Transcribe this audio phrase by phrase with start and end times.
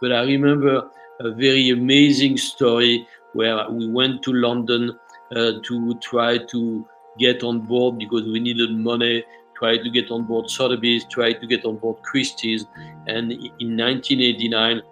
[0.00, 0.90] But I remember
[1.20, 4.98] a very amazing story where we went to London
[5.36, 6.86] uh, to try to
[7.18, 9.24] get on board because we needed money,
[9.56, 12.66] try to get on board Sotheby's, try to get on board Christie's.
[13.06, 14.82] And in 1989,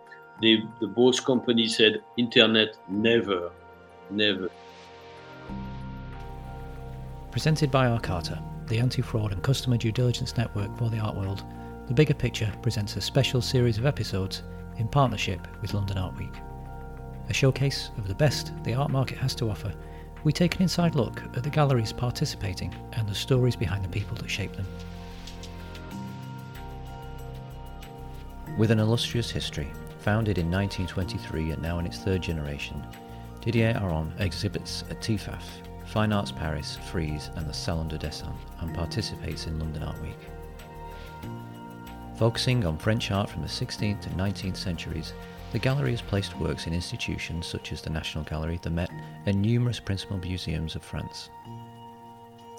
[0.40, 3.50] the, the both companies said, Internet, never,
[4.08, 4.50] never.
[7.32, 11.42] Presented by Arcarta, the anti fraud and customer due diligence network for the art world,
[11.88, 14.44] The Bigger Picture presents a special series of episodes
[14.78, 16.34] in partnership with London Art Week.
[17.28, 19.72] A showcase of the best the art market has to offer,
[20.24, 24.16] we take an inside look at the galleries participating and the stories behind the people
[24.16, 24.66] that shape them.
[28.58, 32.84] With an illustrious history, founded in 1923 and now in its third generation,
[33.40, 35.42] Didier Aaron exhibits at TEFAF,
[35.86, 40.31] Fine Arts Paris, Frieze, and the Salon du Dessin, and participates in London Art Week.
[42.22, 45.12] Focusing on French art from the 16th to 19th centuries,
[45.50, 48.92] the gallery has placed works in institutions such as the National Gallery, the Met,
[49.26, 51.30] and numerous principal museums of France.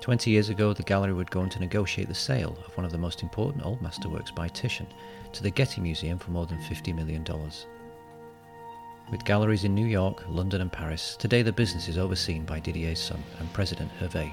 [0.02, 2.92] Twenty years ago, the gallery would go on to negotiate the sale of one of
[2.92, 4.88] the most important old masterworks by Titian
[5.32, 7.26] to the Getty Museum for more than $50 million.
[9.10, 13.00] With galleries in New York, London, and Paris, today the business is overseen by Didier's
[13.00, 14.30] son and President Hervé,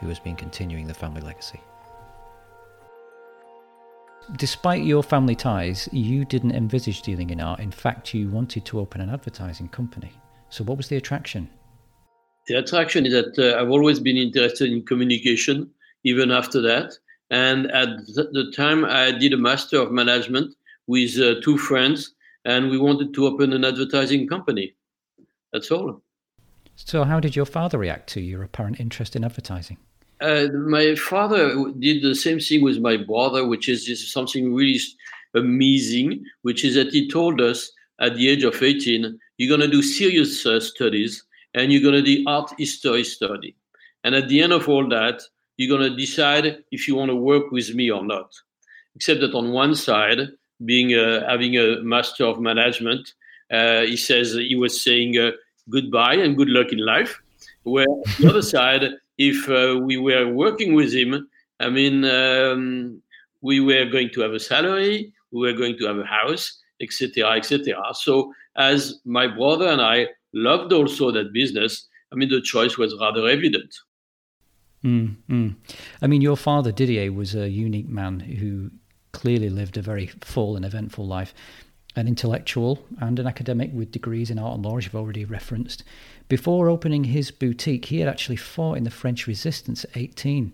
[0.00, 1.60] who has been continuing the family legacy.
[4.36, 7.60] Despite your family ties, you didn't envisage dealing in art.
[7.60, 10.12] In fact, you wanted to open an advertising company.
[10.48, 11.48] So, what was the attraction?
[12.46, 15.70] The attraction is that uh, I've always been interested in communication,
[16.04, 16.94] even after that.
[17.30, 20.54] And at the time, I did a Master of Management
[20.86, 24.74] with uh, two friends, and we wanted to open an advertising company.
[25.52, 26.02] That's all.
[26.76, 29.78] So, how did your father react to your apparent interest in advertising?
[30.20, 34.80] Uh, my father did the same thing with my brother, which is something really
[35.34, 37.70] amazing, which is that he told us
[38.00, 41.94] at the age of 18, you're going to do serious uh, studies and you're going
[41.94, 43.56] to do art history study.
[44.02, 45.22] And at the end of all that,
[45.56, 48.32] you're going to decide if you want to work with me or not.
[48.96, 50.28] Except that on one side,
[50.64, 53.14] being uh, having a master of management,
[53.50, 55.30] uh, he says he was saying uh,
[55.70, 57.20] goodbye and good luck in life.
[57.62, 57.86] Where
[58.18, 58.84] the other side,
[59.18, 61.28] if uh, we were working with him,
[61.60, 63.00] I mean, um,
[63.40, 67.32] we were going to have a salary, we were going to have a house, etc.,
[67.32, 67.76] etc.
[67.94, 72.96] So, as my brother and I loved also that business, I mean, the choice was
[73.00, 73.74] rather evident.
[74.84, 75.54] Mm, mm.
[76.02, 78.70] I mean, your father, Didier, was a unique man who
[79.12, 81.34] clearly lived a very full and eventful life.
[81.96, 85.84] An intellectual and an academic with degrees in art and law, as you've already referenced.
[86.28, 90.52] Before opening his boutique, he had actually fought in the French resistance at 18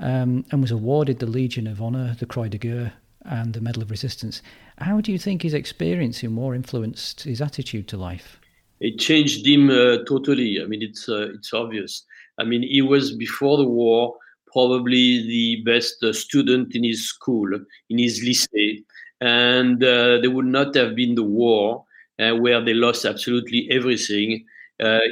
[0.00, 2.92] um, and was awarded the Legion of Honor, the Croix de Guerre,
[3.22, 4.42] and the Medal of Resistance.
[4.78, 8.40] How do you think his experience in war influenced his attitude to life?
[8.80, 10.62] It changed him uh, totally.
[10.62, 12.04] I mean, it's uh, it's obvious.
[12.38, 14.14] I mean, he was before the war
[14.46, 17.48] probably the best uh, student in his school,
[17.90, 18.84] in his lycée,
[19.20, 21.84] and uh, there would not have been the war
[22.18, 24.44] uh, where they lost absolutely everything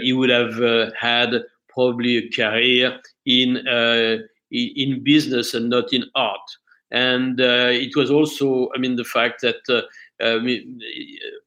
[0.03, 1.35] he would have uh, had
[1.69, 4.19] probably a career in uh,
[4.51, 6.49] in business and not in art.
[6.93, 9.85] And it was also, I mean, the fact that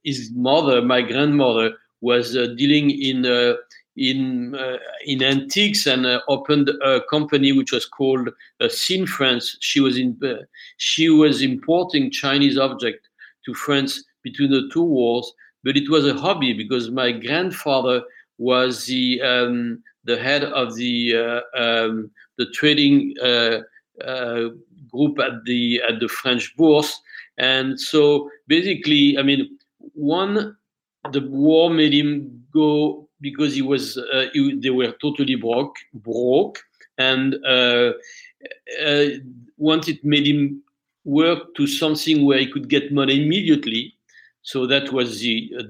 [0.03, 3.25] his mother, my grandmother, was dealing in
[3.99, 8.29] in uh, in antiques and uh, opened a company which was called
[8.61, 9.57] uh, Sin France.
[9.59, 10.17] She was in
[10.77, 13.07] she was importing Chinese objects
[13.45, 15.31] to France between the two wars,
[15.63, 18.01] but it was a hobby because my grandfather
[18.37, 23.59] was the um, the head of the uh, um, the trading uh,
[24.03, 24.49] uh,
[24.91, 27.01] group at the at the French Bourse,
[27.37, 29.57] and so basically, I mean,
[29.93, 30.55] one
[31.11, 36.59] the war made him go because he was uh, he, they were totally broke broke,
[36.97, 37.91] and uh,
[38.85, 39.05] uh,
[39.57, 40.63] once it made him
[41.03, 43.95] work to something where he could get money immediately
[44.49, 45.63] so that was the uh,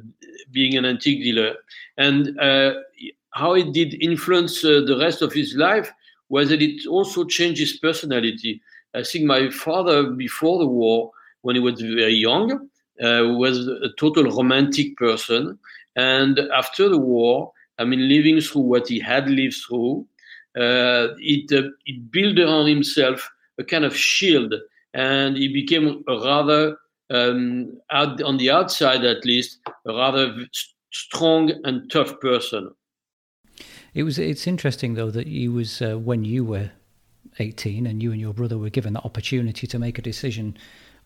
[0.51, 1.53] being an antique dealer,
[1.97, 2.71] and uh,
[3.31, 5.91] how it did influence uh, the rest of his life
[6.29, 8.61] was that it also changed his personality.
[8.95, 11.11] I think my father, before the war,
[11.41, 12.69] when he was very young,
[13.41, 15.59] was a total romantic person,
[15.97, 20.07] and after the war, I mean, living through what he had lived through,
[20.55, 24.53] uh, it uh, it built around himself a kind of shield,
[24.93, 26.77] and he became a rather
[27.09, 30.35] um, out, on the outside at least, a rather
[30.91, 32.71] strong and tough person.
[33.93, 34.19] It was.
[34.19, 36.71] It's interesting though that you was uh, when you were
[37.39, 40.57] eighteen and you and your brother were given the opportunity to make a decision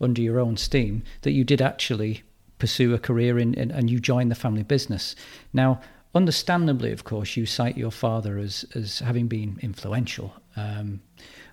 [0.02, 2.24] under your own steam that you did actually
[2.60, 5.16] pursue a career in, in, and you joined the family business.
[5.54, 5.82] Now,
[6.16, 10.34] understandably, of course, you cite your father as as having been influential.
[10.56, 11.02] Um,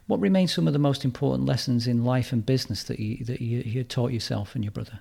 [0.06, 3.40] what remain some of the most important lessons in life and business that you that
[3.40, 5.00] you, you taught yourself and your brother?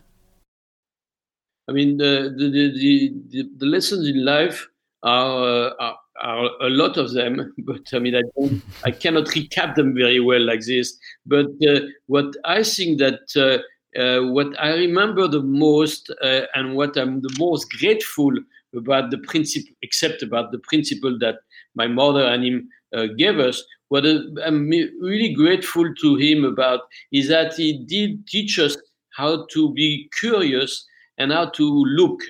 [1.67, 4.67] I mean, the the the, the, the lessons in life
[5.03, 9.25] are, uh, are, are a lot of them, but I mean, I don't, I cannot
[9.27, 10.97] recap them very well like this.
[11.25, 13.59] But uh, what I think that uh,
[13.99, 18.31] uh what I remember the most uh, and what I'm the most grateful
[18.75, 21.35] about the principle, except about the principle that
[21.75, 26.81] my mother and him uh, gave us, what I'm really grateful to him about
[27.11, 28.77] is that he did teach us
[29.11, 30.85] how to be curious
[31.17, 32.21] and how to look.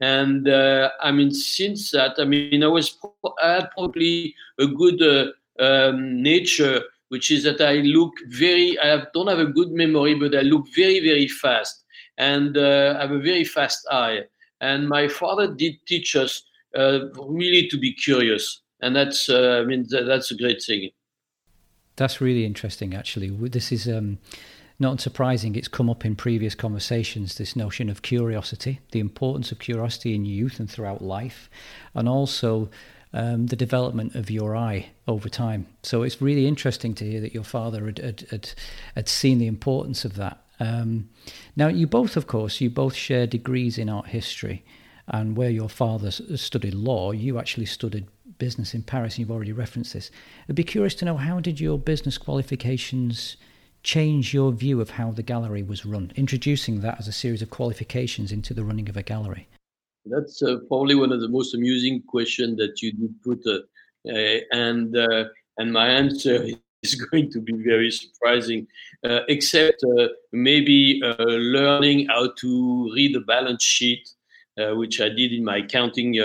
[0.00, 2.98] And uh, I mean, since that, I mean, I was
[3.42, 5.26] I had probably a good uh,
[5.62, 8.78] um, nature, which is that I look very.
[8.78, 11.84] I have, don't have a good memory, but I look very, very fast,
[12.18, 14.22] and uh, I have a very fast eye.
[14.64, 16.42] And my father did teach us
[16.74, 20.90] uh, really to be curious, and that's uh, I mean that's a great thing.
[21.96, 23.28] That's really interesting, actually.
[23.48, 24.18] This is um,
[24.78, 25.54] not surprising.
[25.54, 27.34] It's come up in previous conversations.
[27.34, 31.50] This notion of curiosity, the importance of curiosity in youth and throughout life,
[31.94, 32.70] and also
[33.12, 35.66] um, the development of your eye over time.
[35.82, 38.50] So it's really interesting to hear that your father had had, had,
[38.94, 40.43] had seen the importance of that.
[40.60, 41.08] Um,
[41.56, 44.64] now, you both, of course, you both share degrees in art history,
[45.08, 48.06] and where your father studied law, you actually studied
[48.38, 49.14] business in Paris.
[49.14, 50.10] and You've already referenced this.
[50.48, 53.36] I'd be curious to know how did your business qualifications
[53.82, 57.50] change your view of how the gallery was run, introducing that as a series of
[57.50, 59.46] qualifications into the running of a gallery?
[60.06, 63.60] That's uh, probably one of the most amusing questions that you did put, uh,
[64.10, 65.24] uh, and uh,
[65.56, 66.46] and my answer
[66.84, 68.66] is going to be very surprising,
[69.04, 74.08] uh, except uh, maybe learning how to read a balance sheet,
[74.56, 76.16] which I did in my accounting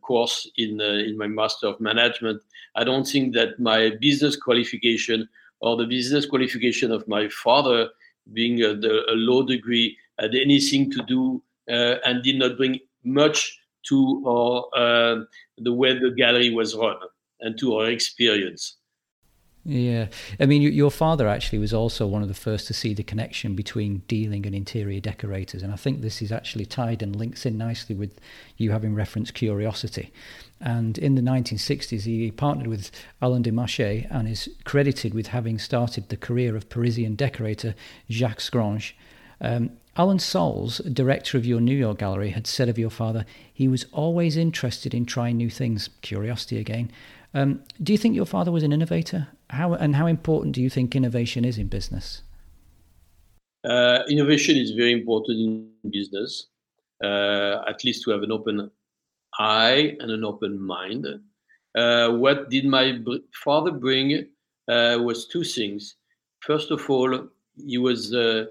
[0.00, 2.42] course in in my Master of Management.
[2.74, 5.28] I don't think that my business qualification
[5.60, 7.88] or the business qualification of my father,
[8.32, 12.78] being a, the, a law degree, had anything to do uh, and did not bring
[13.04, 13.58] much
[13.88, 15.24] to our, uh,
[15.58, 16.96] the way the gallery was run
[17.40, 18.77] and to our experience.
[19.68, 20.06] Yeah,
[20.40, 23.54] I mean, your father actually was also one of the first to see the connection
[23.54, 27.58] between dealing and interior decorators, and I think this is actually tied and links in
[27.58, 28.18] nicely with
[28.56, 30.10] you having referenced curiosity.
[30.58, 36.08] And in the 1960s, he partnered with Alain Demachy and is credited with having started
[36.08, 37.74] the career of Parisian decorator
[38.10, 38.96] Jacques Grange.
[39.38, 43.68] Um, Alan Salz, director of your New York gallery, had said of your father, he
[43.68, 46.90] was always interested in trying new things, curiosity again.
[47.34, 49.28] Um, do you think your father was an innovator?
[49.50, 52.22] How and how important do you think innovation is in business?
[53.64, 56.48] Uh, innovation is very important in business.
[57.02, 58.68] Uh, at least to have an open
[59.38, 61.06] eye and an open mind.
[61.76, 62.98] Uh, what did my
[63.44, 64.26] father bring
[64.68, 65.94] uh, was two things.
[66.40, 68.46] First of all, he was uh,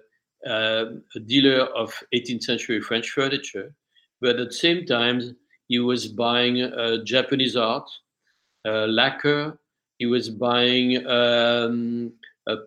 [0.48, 0.86] uh,
[1.16, 3.74] a dealer of 18th century French furniture,
[4.22, 5.36] but at the same time,
[5.68, 6.72] he was buying
[7.04, 7.90] Japanese art,
[8.66, 9.60] lacquer,
[9.98, 12.12] he was buying um,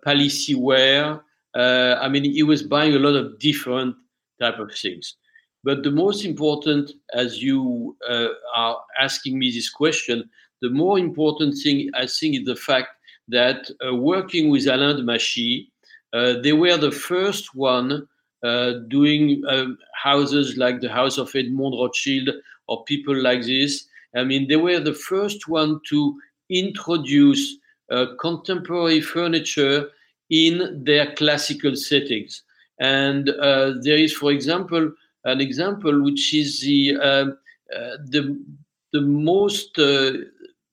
[0.05, 1.21] Palissy ware.
[1.55, 3.97] Uh, I mean, he was buying a lot of different
[4.41, 5.17] type of things.
[5.63, 10.29] But the most important, as you uh, are asking me this question,
[10.63, 12.89] the more important thing I think is the fact
[13.29, 15.71] that uh, working with Alain Demachy,
[16.13, 18.07] uh, they were the first one
[18.43, 22.31] uh, doing um, houses like the House of Edmond Rothschild
[22.69, 23.87] or people like this.
[24.17, 26.19] I mean, they were the first one to
[26.51, 27.57] introduce
[27.91, 29.89] uh, contemporary furniture
[30.31, 32.43] in their classical settings.
[32.79, 34.93] And uh, there is, for example,
[35.25, 37.39] an example which is the um,
[37.75, 38.41] uh, the
[38.93, 40.13] the most uh,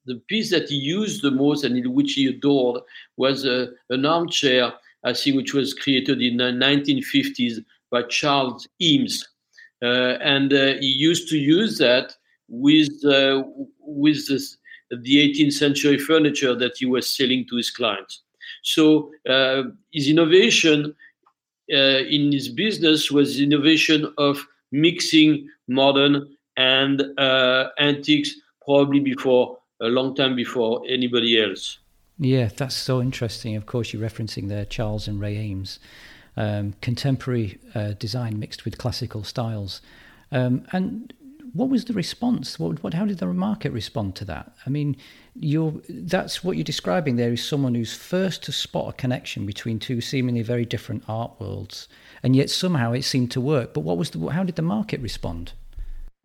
[0.05, 2.81] the piece that he used the most and which he adored
[3.17, 4.71] was uh, an armchair,
[5.03, 9.27] I think, which was created in the 1950s by Charles Eames,
[9.83, 12.15] uh, and he used to use that
[12.47, 12.93] with
[13.79, 14.56] with this
[14.89, 18.21] the 18th century furniture that he was selling to his clients.
[18.63, 20.95] So uh, his innovation
[21.71, 28.33] uh, in his business was innovation of mixing modern and uh, antiques,
[28.65, 31.79] probably before a long time before anybody else.
[32.19, 33.55] Yeah, that's so interesting.
[33.55, 35.79] Of course, you're referencing there Charles and Ray Eames,
[36.35, 39.81] um, contemporary uh, design mixed with classical styles.
[40.31, 41.13] Um, and
[41.53, 42.59] what was the response?
[42.59, 44.53] What, what, how did the market respond to that?
[44.65, 44.95] I mean,
[45.35, 49.79] you're, that's what you're describing there is someone who's first to spot a connection between
[49.79, 51.87] two seemingly very different art worlds,
[52.23, 53.73] and yet somehow it seemed to work.
[53.73, 55.53] But what was the, how did the market respond?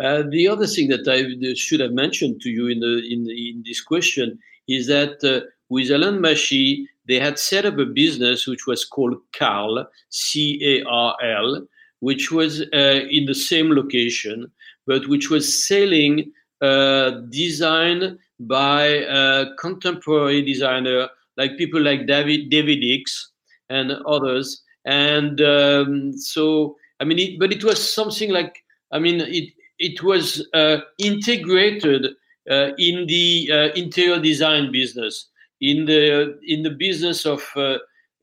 [0.03, 3.51] Uh, the other thing that I should have mentioned to you in the in, the,
[3.51, 8.47] in this question is that uh, with Alan Machy, they had set up a business
[8.47, 11.67] which was called Carl, C A R L,
[12.03, 14.51] which was uh, in the same location,
[14.89, 22.83] but which was selling uh, design by a contemporary designer like people like David David
[22.83, 23.31] Hicks
[23.71, 24.63] and others.
[24.85, 30.03] And um, so, I mean, it, but it was something like, I mean, it it
[30.03, 32.07] was uh, integrated
[32.51, 35.29] uh, in the uh, interior design business,
[35.61, 37.79] in the in the business of uh,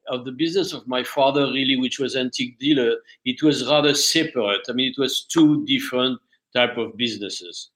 [0.07, 2.95] of the business of my father, really, which was antique dealer.
[3.25, 4.61] It was rather separate.
[4.69, 6.19] I mean, it was two different
[6.55, 7.69] type of businesses.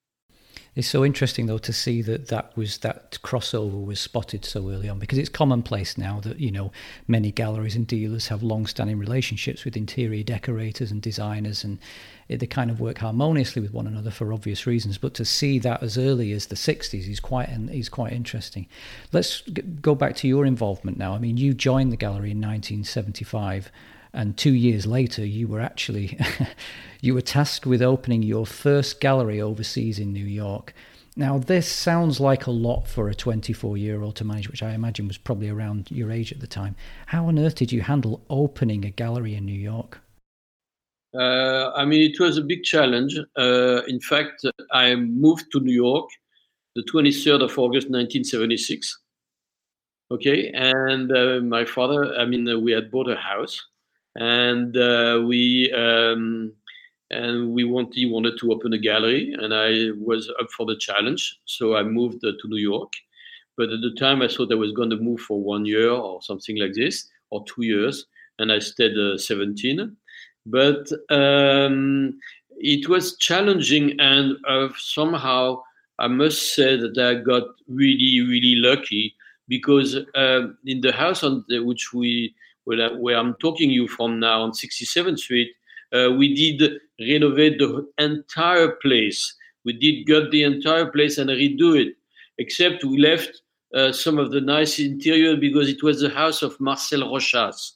[0.75, 4.89] It's so interesting though to see that that was that crossover was spotted so early
[4.89, 6.71] on because it's commonplace now that you know
[7.07, 11.77] many galleries and dealers have long-standing relationships with interior decorators and designers and
[12.27, 14.97] they kind of work harmoniously with one another for obvious reasons.
[14.97, 18.67] But to see that as early as the 60s is quite is quite interesting.
[19.11, 19.41] Let's
[19.81, 21.13] go back to your involvement now.
[21.13, 23.71] I mean, you joined the gallery in 1975
[24.13, 26.17] and two years later you were actually
[27.01, 30.73] you were tasked with opening your first gallery overseas in New York.
[31.15, 34.73] Now, this sounds like a lot for a 24 year old to manage, which I
[34.73, 36.75] imagine was probably around your age at the time.
[37.07, 39.99] How on earth did you handle opening a gallery in New York?
[41.13, 43.17] Uh, I mean, it was a big challenge.
[43.37, 46.09] Uh, in fact, I moved to New York
[46.75, 48.99] the 23rd of August 1976.
[50.11, 53.61] Okay, and uh, my father, I mean, we had bought a house
[54.15, 56.53] and uh, we um,
[57.09, 60.77] and we wanted he wanted to open a gallery, and I was up for the
[60.77, 62.91] challenge, so I moved uh, to New York.
[63.55, 66.21] But at the time, I thought I was going to move for one year or
[66.21, 68.05] something like this, or two years,
[68.39, 69.95] and I stayed uh, 17.
[70.45, 72.19] But um,
[72.57, 75.61] it was challenging, and uh, somehow
[75.99, 79.15] I must say that I got really, really lucky
[79.47, 82.33] because uh, in the house on the, which we
[82.65, 85.51] where, where I'm talking you from now on 67th Street,
[85.93, 89.35] uh, we did renovate the entire place.
[89.65, 91.95] We did gut the entire place and redo it,
[92.37, 93.41] except we left
[93.75, 97.73] uh, some of the nice interior because it was the house of Marcel Rochas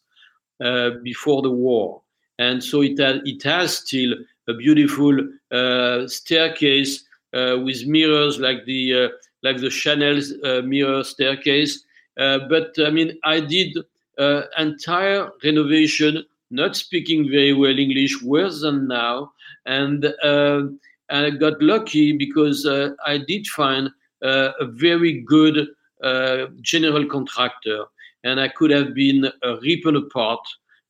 [0.64, 2.02] uh, before the war.
[2.40, 4.14] And so it, had, it has still
[4.48, 5.18] a beautiful
[5.52, 7.04] uh, staircase
[7.34, 9.08] uh, with mirrors like the, uh,
[9.44, 10.22] like the Chanel
[10.64, 11.84] mirror staircase.
[12.16, 13.78] but I mean, I did
[14.18, 19.32] uh, entire renovation, not speaking very well English, worse than now.
[19.66, 20.64] And uh,
[21.10, 23.90] I got lucky because uh, I did find
[24.24, 25.68] uh, a very good
[26.04, 27.86] uh, general contractor,
[28.24, 30.40] and I could have been uh, ripped apart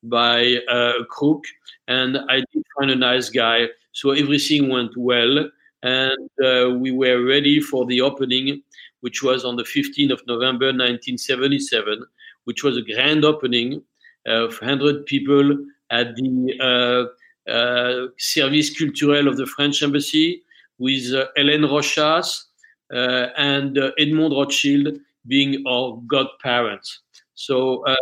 [0.03, 1.43] by a crook.
[1.87, 5.49] And I did find a nice guy, so everything went well,
[5.83, 8.61] and we were ready for the opening,
[9.01, 12.05] which was on the 15th of November 1977
[12.47, 13.83] which was a grand opening
[14.25, 15.57] of 100 people
[15.91, 20.43] at the uh, uh, Service Culturel of the French Embassy
[20.79, 22.45] with uh, Hélène Rochas
[22.93, 27.01] uh, and uh, Edmond Rothschild being our godparents.
[27.37, 27.95] So uh,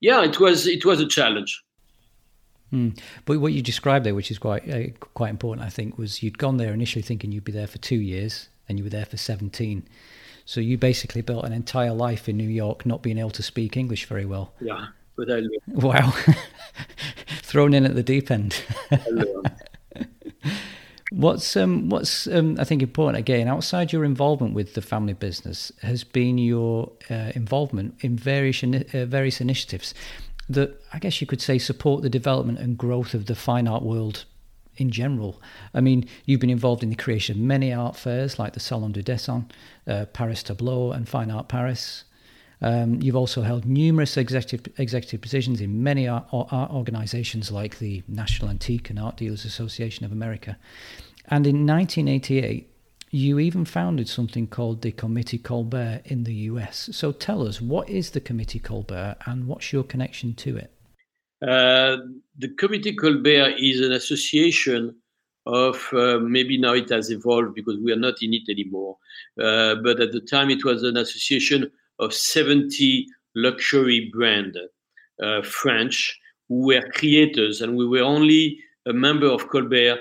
[0.00, 1.62] yeah, it was it was a challenge.
[2.72, 2.98] Mm.
[3.24, 6.38] But what you described there, which is quite uh, quite important, I think, was you'd
[6.38, 9.16] gone there initially thinking you'd be there for two years, and you were there for
[9.16, 9.86] seventeen.
[10.44, 13.76] So you basically built an entire life in New York, not being able to speak
[13.76, 14.52] English very well.
[14.60, 16.12] Yeah, without wow,
[17.42, 18.60] thrown in at the deep end.
[21.20, 25.70] what's um, what's um, I think important again outside your involvement with the family business
[25.82, 29.94] has been your uh, involvement in various uh, various initiatives
[30.48, 33.82] that I guess you could say support the development and growth of the fine art
[33.82, 34.24] world
[34.76, 35.40] in general.
[35.74, 38.92] I mean, you've been involved in the creation of many art fairs like the Salon
[38.92, 39.48] du Dessin,
[39.86, 42.04] uh, Paris Tableau, and Fine Art Paris.
[42.62, 48.02] Um, you've also held numerous executive executive positions in many art, art organisations like the
[48.06, 50.58] National Antique and Art Dealers Association of America.
[51.26, 52.70] And in 1988,
[53.10, 56.90] you even founded something called the Committee Colbert in the US.
[56.92, 60.72] So tell us, what is the Committee Colbert and what's your connection to it?
[61.42, 61.96] Uh,
[62.38, 64.94] the Committee Colbert is an association
[65.46, 68.96] of uh, maybe now it has evolved because we are not in it anymore.
[69.40, 74.56] Uh, but at the time, it was an association of 70 luxury brand
[75.22, 80.00] uh, French who were creators, and we were only a member of Colbert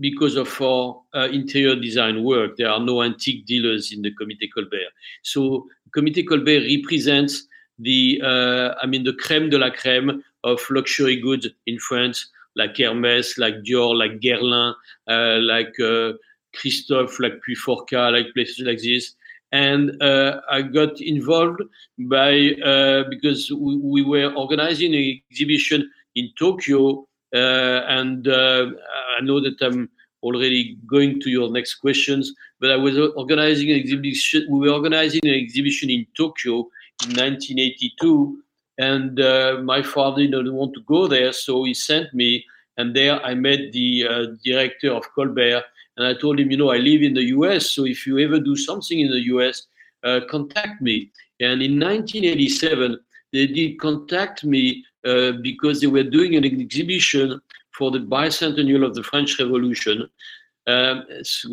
[0.00, 2.56] because of our uh, interior design work.
[2.56, 4.92] There are no antique dealers in the Comité Colbert.
[5.22, 7.46] So Comité Colbert represents
[7.78, 12.74] the, uh, I mean, the creme de la creme of luxury goods in France, like
[12.74, 14.74] Hermès, like Dior, like Guerlain,
[15.08, 16.12] uh, like uh,
[16.56, 19.14] Christofle, like Puiforcat, like places like this.
[19.50, 21.62] And uh, I got involved
[21.98, 28.66] by uh, because we, we, were organizing an exhibition in Tokyo, and uh,
[29.16, 29.90] I know that I'm
[30.22, 32.32] already going to your next questions.
[32.60, 34.46] But I was organizing an exhibition.
[34.50, 36.68] We were organizing an exhibition in Tokyo
[37.04, 38.42] in 1982,
[38.78, 42.44] and uh, my father didn't want to go there, so he sent me.
[42.76, 45.64] And there I met the uh, director of Colbert,
[45.96, 48.38] and I told him, you know, I live in the U.S., so if you ever
[48.38, 49.66] do something in the U.S.,
[50.04, 51.10] uh, contact me.
[51.40, 52.98] And in 1987,
[53.32, 57.40] they did contact me uh, because they were doing an exhibition
[57.76, 60.08] for the bicentennial of the French Revolution,
[60.66, 61.04] um,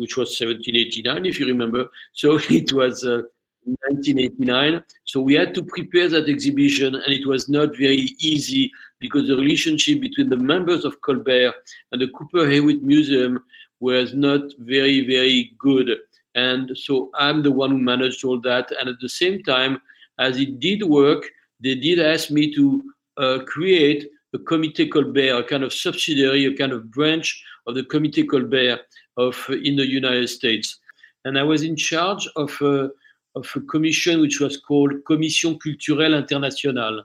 [0.02, 1.86] which was 1789, if you remember.
[2.12, 3.22] So it was uh,
[3.64, 4.82] 1989.
[5.04, 8.70] So we had to prepare that exhibition, and it was not very easy
[9.00, 11.54] because the relationship between the members of Colbert
[11.92, 13.42] and the Cooper Hewitt Museum
[13.80, 15.90] was not very, very good.
[16.34, 18.70] And so I'm the one who managed all that.
[18.78, 19.80] And at the same time,
[20.18, 21.24] as it did work,
[21.60, 22.82] they did ask me to
[23.18, 27.82] uh, create a Comité Colbert, a kind of subsidiary, a kind of branch of the
[27.82, 28.80] Comité Colbert
[29.16, 30.78] of in the United States.
[31.24, 32.90] And I was in charge of a,
[33.34, 37.04] of a commission which was called Commission Culturelle Internationale.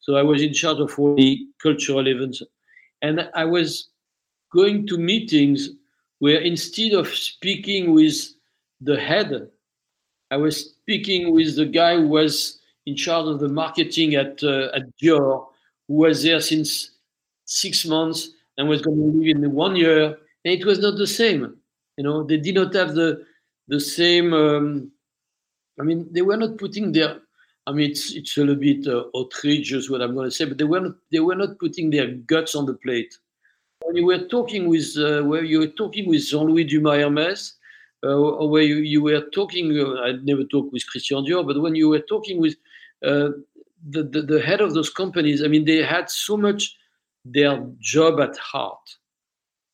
[0.00, 2.42] So I was in charge of all the cultural events.
[3.02, 3.90] And I was
[4.52, 5.70] going to meetings
[6.18, 8.16] where instead of speaking with
[8.80, 9.48] the head,
[10.30, 14.68] I was speaking with the guy who was in charge of the marketing at, uh,
[14.74, 15.46] at Dior,
[15.90, 16.92] who was there since
[17.44, 20.16] six months and was going to leave in one year.
[20.44, 21.56] And it was not the same.
[21.96, 23.24] You know, they did not have the,
[23.66, 24.92] the same, um,
[25.80, 27.18] I mean, they were not putting their,
[27.66, 30.58] I mean, it's, it's a little bit uh, outrageous what I'm going to say, but
[30.58, 33.12] they were not, they were not putting their guts on the plate
[33.90, 37.52] when you were talking with uh, where you were talking with Jean-Louis Dumas Hermès,
[38.04, 41.74] uh, where you, you were talking, uh, I never talked with Christian Dior, but when
[41.74, 42.54] you were talking with
[43.04, 43.30] uh,
[43.88, 46.76] the, the, the head of those companies, I mean, they had so much
[47.24, 48.96] their job at heart.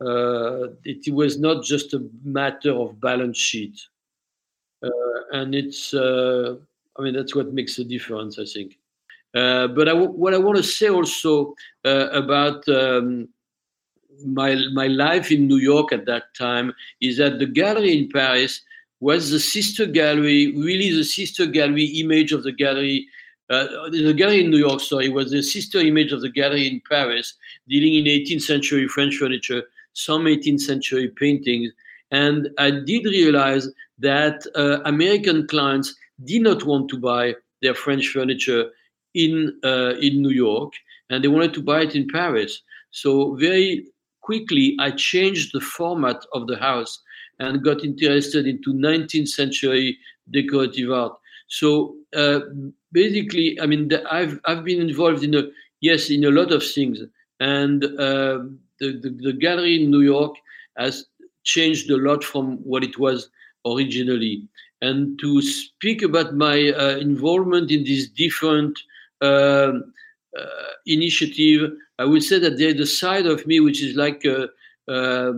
[0.00, 3.80] Uh, it, was not just a matter of balance sheet,
[4.84, 4.90] uh,
[5.32, 5.94] and it's.
[5.94, 8.78] I mean, that's what makes a difference, I think.
[9.32, 13.28] but I, what I want to say also about um,
[14.24, 18.62] my my life in New York at that time is that the gallery in Paris
[19.00, 23.06] was the sister gallery, really the sister gallery image of the gallery.
[23.48, 26.82] Uh, the gallery in New York, sorry, was the sister image of the gallery in
[26.88, 27.34] Paris,
[27.68, 31.72] dealing in 18th century French furniture, some 18th century paintings.
[32.10, 38.08] And I did realize that uh, American clients did not want to buy their French
[38.08, 38.70] furniture
[39.14, 40.72] in uh, in New York,
[41.10, 42.62] and they wanted to buy it in Paris.
[42.90, 43.86] So very
[44.20, 47.00] quickly I changed the format of the house
[47.38, 49.98] and got interested into 19th century
[50.30, 51.12] decorative art.
[51.48, 52.40] So uh,
[52.92, 55.44] basically, I mean, the, I've I've been involved in a
[55.80, 57.00] yes in a lot of things,
[57.40, 58.44] and uh,
[58.80, 60.34] the, the, the gallery in New York
[60.76, 61.06] has
[61.44, 63.30] changed a lot from what it was
[63.66, 64.42] originally.
[64.82, 68.78] And to speak about my uh, involvement in these different
[69.22, 69.72] uh,
[70.38, 74.48] uh, initiative, I would say that there's a side of me which is like uh,
[74.90, 75.32] uh,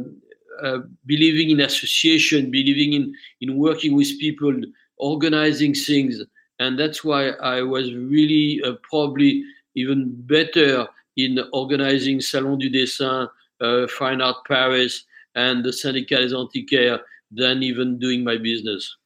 [0.63, 4.55] uh, believing in association, believing in in working with people,
[4.99, 6.23] organizing things,
[6.59, 9.43] and that's why I was really uh, probably
[9.75, 13.29] even better in organizing Salon du Dessin,
[13.61, 18.97] uh, Fine Art Paris, and the Syndicat des Antiquaires than even doing my business.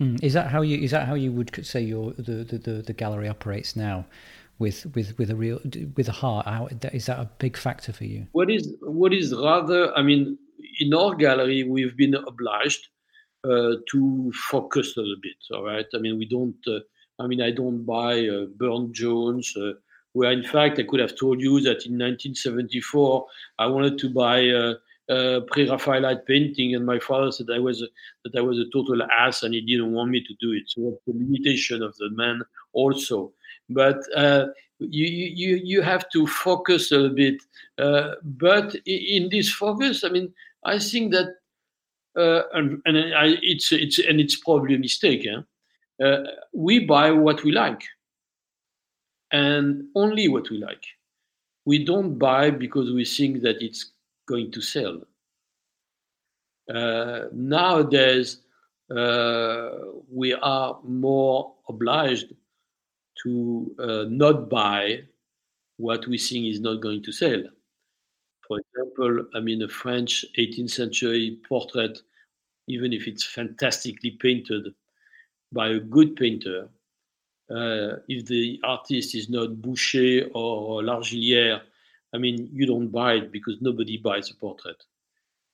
[0.00, 0.22] Mm.
[0.22, 3.28] Is that how you is that how you would say your the, the, the gallery
[3.28, 4.04] operates now?
[4.58, 5.60] with with with a real
[5.96, 9.34] with a heart how, is that a big factor for you what is what is
[9.34, 10.36] rather i mean
[10.80, 12.88] in our gallery we've been obliged
[13.44, 16.80] to focus a little bit all right i mean we don't uh,
[17.18, 19.72] i mean i don't buy uh, burne jones uh,
[20.12, 23.26] where in fact i could have told you that in 1974
[23.58, 24.74] i wanted to buy uh,
[25.10, 27.86] uh, pre-Raphaelite painting, and my father said I was a,
[28.24, 30.64] that I was a total ass, and he didn't want me to do it.
[30.66, 32.42] So that's the limitation of the man
[32.74, 33.32] also
[33.68, 34.46] but uh,
[34.78, 37.42] you, you you have to focus a little bit.
[37.78, 40.32] Uh, but in this focus, I mean,
[40.64, 41.30] I think that, uh,
[42.52, 45.26] and, and I, it's it's and it's probably a mistake.
[46.02, 46.16] Uh,
[46.52, 47.82] we buy what we like,
[49.32, 50.82] and only what we like.
[51.64, 53.92] We don't buy because we think that it's
[54.26, 55.00] going to sell.
[56.72, 58.38] Uh, nowadays,
[58.94, 59.70] uh,
[60.10, 62.34] we are more obliged
[63.22, 65.02] to uh, not buy
[65.76, 67.42] what we think is not going to sell.
[68.46, 71.98] For example, I mean, a French 18th century portrait,
[72.68, 74.74] even if it's fantastically painted
[75.52, 76.68] by a good painter,
[77.50, 81.60] uh, if the artist is not Boucher or Largillière,
[82.14, 84.82] I mean, you don't buy it because nobody buys a portrait.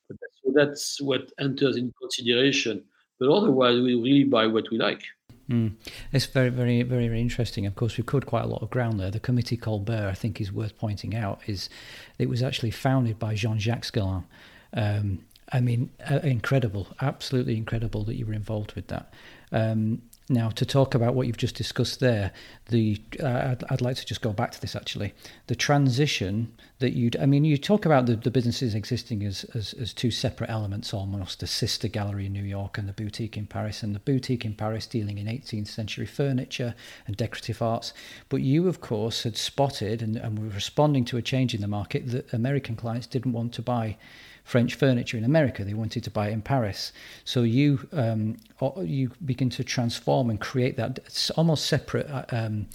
[0.09, 2.83] so that's what enters in consideration.
[3.19, 5.03] But otherwise, we really buy what we like.
[5.49, 5.75] Mm.
[6.11, 7.65] It's very, very, very, very interesting.
[7.65, 9.11] Of course, we've covered quite a lot of ground there.
[9.11, 11.69] The Committee Colbert, I think, is worth pointing out, is
[12.17, 14.25] it was actually founded by Jean-Jacques Guerlain.
[14.73, 15.19] Um,
[15.51, 19.13] I mean, uh, incredible, absolutely incredible that you were involved with that.
[19.51, 22.31] Um, now, to talk about what you've just discussed there,
[22.69, 25.13] the uh, I'd, I'd, like to just go back to this actually.
[25.45, 29.73] The transition that you'd, I mean, you talk about the, the businesses existing as, as,
[29.73, 33.45] as two separate elements almost the sister gallery in New York and the boutique in
[33.45, 36.73] Paris, and the boutique in Paris dealing in 18th century furniture
[37.05, 37.93] and decorative arts.
[38.27, 41.67] But you, of course, had spotted and, and were responding to a change in the
[41.67, 43.97] market that American clients didn't want to buy
[44.45, 45.65] French furniture in America.
[45.65, 46.93] They wanted to buy it in Paris.
[47.25, 48.37] So you um,
[48.81, 52.67] you begin to transform and create that almost separate uh, um,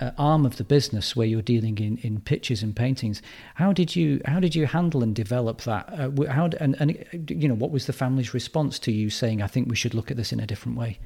[0.00, 3.20] uh, arm of the business where you're dealing in, in pictures and paintings.
[3.56, 5.92] How did you how did you handle and develop that?
[5.92, 9.48] Uh, how and, and you know what was the family's response to you saying I
[9.48, 10.98] think we should look at this in a different way?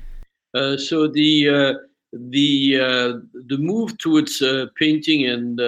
[0.54, 1.74] Uh, so the uh,
[2.12, 3.12] the uh,
[3.48, 4.40] the move towards
[4.78, 5.61] painting and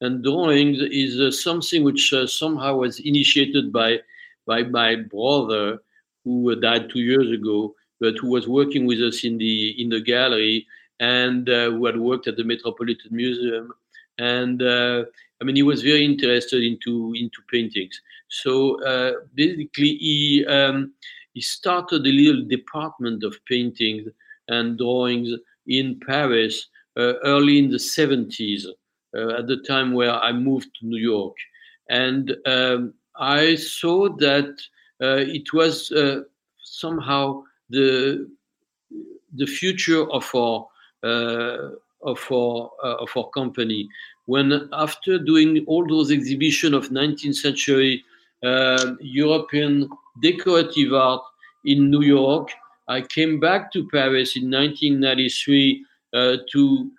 [0.00, 3.98] and drawing is uh, something which uh, somehow was initiated by
[4.46, 5.78] by my brother
[6.24, 9.88] who uh, died two years ago but who was working with us in the in
[9.88, 10.66] the gallery
[11.00, 13.72] and uh, who had worked at the metropolitan museum.
[14.18, 15.04] And uh,
[15.40, 18.00] i mean he was very interested into into paintings.
[18.28, 20.92] So uh, basically he um,
[21.34, 24.08] he started a little department of paintings
[24.48, 25.30] and drawings
[25.66, 28.72] in paris early in the 70s uh,
[29.14, 31.34] at the time where I moved to New York.
[31.88, 34.50] And um, I saw that
[35.02, 36.22] uh, it was uh,
[36.62, 38.28] somehow the
[39.34, 40.66] the future of our
[42.02, 43.88] of our of our company.
[44.26, 48.04] When after doing all those exhibitions of 19th century
[48.42, 49.88] uh, European
[50.22, 51.22] decorative art
[51.64, 52.50] in New York.
[52.88, 56.97] I came back to Paris in 1993 uh, to uh,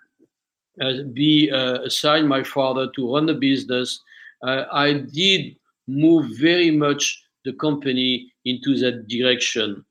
[1.12, 4.00] be uh, assigned my father to run the business,
[4.42, 5.56] uh, I did
[5.86, 9.84] move very much the company into that direction.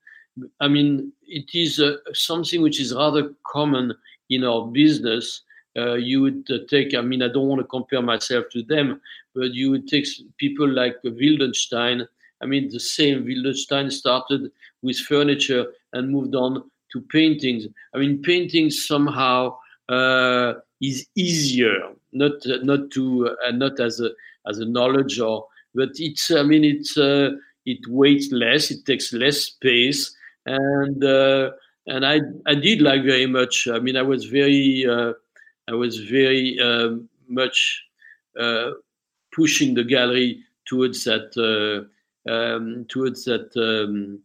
[0.60, 3.94] I mean, it is uh, something which is rather common
[4.30, 5.42] in our business.
[5.78, 9.02] Uh, you would uh, take, I mean, I don't want to compare myself to them,
[9.36, 12.08] but you would take people like Wildenstein.
[12.42, 16.64] I mean, the same Wildenstein started with furniture and moved on
[16.94, 17.68] to paintings.
[17.94, 19.58] I mean, paintings somehow
[20.82, 24.12] is easier, not not to uh, not as a
[24.48, 27.32] as a knowledge or, but it's I mean it's uh,
[27.66, 30.16] it weighs less, it takes less space,
[30.46, 31.52] and uh,
[31.88, 33.68] and I I did like very much.
[33.68, 35.14] I mean I was very uh,
[35.68, 37.84] I was very um, much
[38.40, 38.72] uh,
[39.34, 43.50] pushing the gallery towards that uh, um, towards that.
[43.56, 44.20] Um,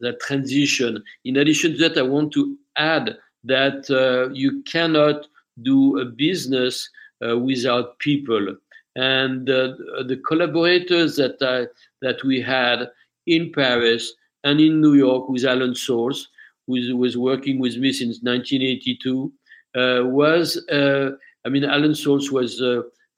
[0.00, 1.02] that transition.
[1.24, 5.26] In addition to that, I want to add that uh, you cannot
[5.62, 6.88] do a business
[7.26, 8.56] uh, without people.
[8.96, 9.74] And uh,
[10.06, 11.66] the collaborators that I,
[12.02, 12.90] that we had
[13.26, 14.12] in Paris
[14.44, 16.26] and in New York with Alan Salz,
[16.66, 19.32] who was working with me since 1982,
[19.74, 22.60] uh, was I mean Alan Salz was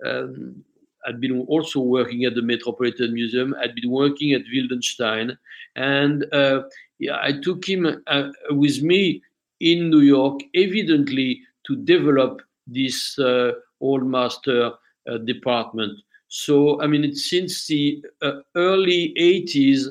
[0.05, 0.65] um,
[1.05, 5.37] had been also working at the Metropolitan Museum, had been working at Wildenstein,
[5.77, 6.63] and uh,
[6.99, 9.23] yeah, I took him uh, with me
[9.61, 14.73] in New York, evidently to develop this uh, old master
[15.11, 15.99] uh, department.
[16.29, 19.89] So, I mean, it's since the uh, early 80s,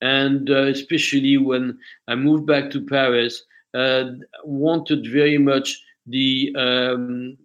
[0.00, 4.04] and uh, especially when I moved back to Paris, uh,
[4.44, 7.36] wanted very much the um,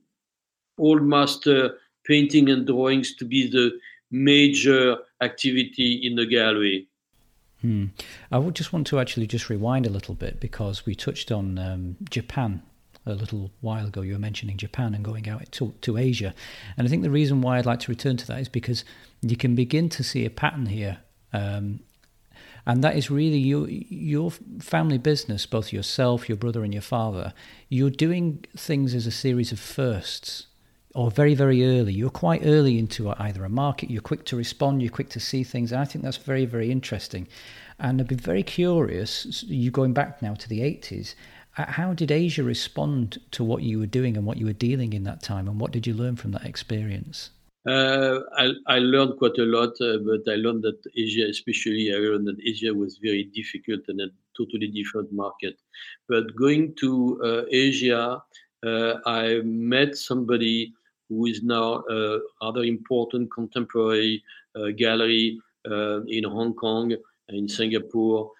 [0.78, 3.78] old master painting and drawings to be the
[4.12, 6.88] major activity in the gallery.
[7.62, 7.86] Hmm.
[8.32, 11.58] I would just want to actually just rewind a little bit because we touched on
[11.58, 12.62] um, Japan
[13.06, 14.02] a little while ago.
[14.02, 16.36] You were mentioning Japan and going out to, to Asia.
[16.78, 18.86] And I think the reason why I'd like to return to that is because
[19.22, 21.00] you can begin to see a pattern here.
[21.34, 21.80] Um,
[22.66, 27.34] and that is really your your family business, both yourself, your brother, and your father.
[27.70, 30.48] You're doing things as a series of firsts
[30.98, 31.94] or very, very early.
[31.94, 35.44] You're quite early into either a market, you're quick to respond, you're quick to see
[35.44, 35.72] things.
[35.72, 37.28] And I think that's very, very interesting.
[37.78, 41.14] And I'd be very curious, you going back now to the 80s,
[41.56, 44.94] uh, how did Asia respond to what you were doing and what you were dealing
[44.94, 45.48] in that time?
[45.48, 47.30] And what did you learn from that experience?
[47.70, 51.98] Uh, I, I, learned quite a lot, uh, but I learned that Asia, especially, I
[51.98, 55.60] learned that Asia was very difficult and a totally different market.
[56.10, 58.24] But going to uh, Asia,
[58.66, 60.74] uh, I met somebody
[61.10, 64.24] who is now a rather important contemporary
[64.56, 65.40] uh, gallery
[65.70, 66.96] uh, in Hong Kong,
[67.30, 68.32] in Singapore,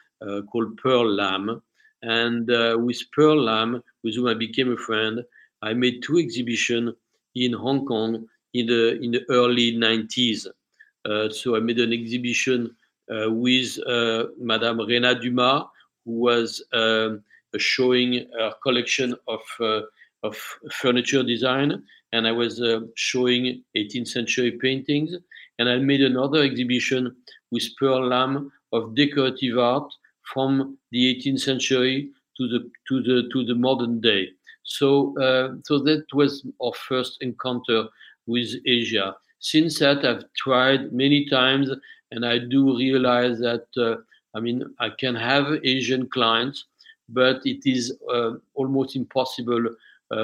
[0.52, 1.62] called Pearl Lam.
[2.02, 2.48] And
[2.84, 5.24] with Pearl Lam, with whom I became a friend,
[5.62, 6.94] I made two exhibitions
[7.36, 10.48] in Hong Kong in the in the early 90s.
[11.06, 12.76] Uh, so I made an exhibition
[13.10, 15.64] uh, with uh, Madame Rena Dumas,
[16.06, 17.24] who was um,
[17.58, 19.42] showing a collection of
[20.28, 20.36] of
[20.82, 22.62] furniture design, and I was
[22.96, 25.16] showing 18th century paintings.
[25.60, 27.16] And I made another exhibition
[27.52, 29.92] with Pearl Lam of decorative art
[30.34, 34.30] from the 18th century to the to the to the modern day.
[34.64, 37.88] So uh, so that was our first encounter
[38.26, 39.16] with Asia.
[39.40, 41.70] Since that, I've tried many times,
[42.12, 43.96] and I do realize that uh,
[44.36, 46.66] I mean I can have Asian clients,
[47.10, 49.72] but it is uh, almost impossible uh,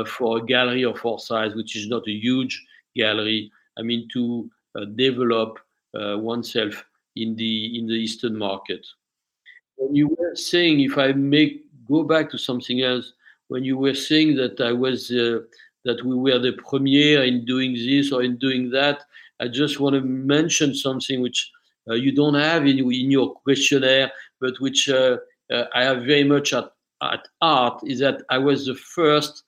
[0.06, 2.64] for a gallery of our size, which is not a huge
[2.96, 3.52] gallery.
[3.78, 5.60] I mean to uh, develop
[6.00, 8.86] uh, oneself in the in the Eastern market.
[9.76, 13.14] When you were saying, if I may go back to something else,
[13.48, 15.40] when you were saying that I was uh,
[15.86, 19.04] that we were the premier in doing this or in doing that.
[19.40, 21.52] I just want to mention something which
[21.90, 25.18] uh, you don't have in, in your questionnaire, but which uh,
[25.52, 29.44] uh, I have very much at, at art is that I was the first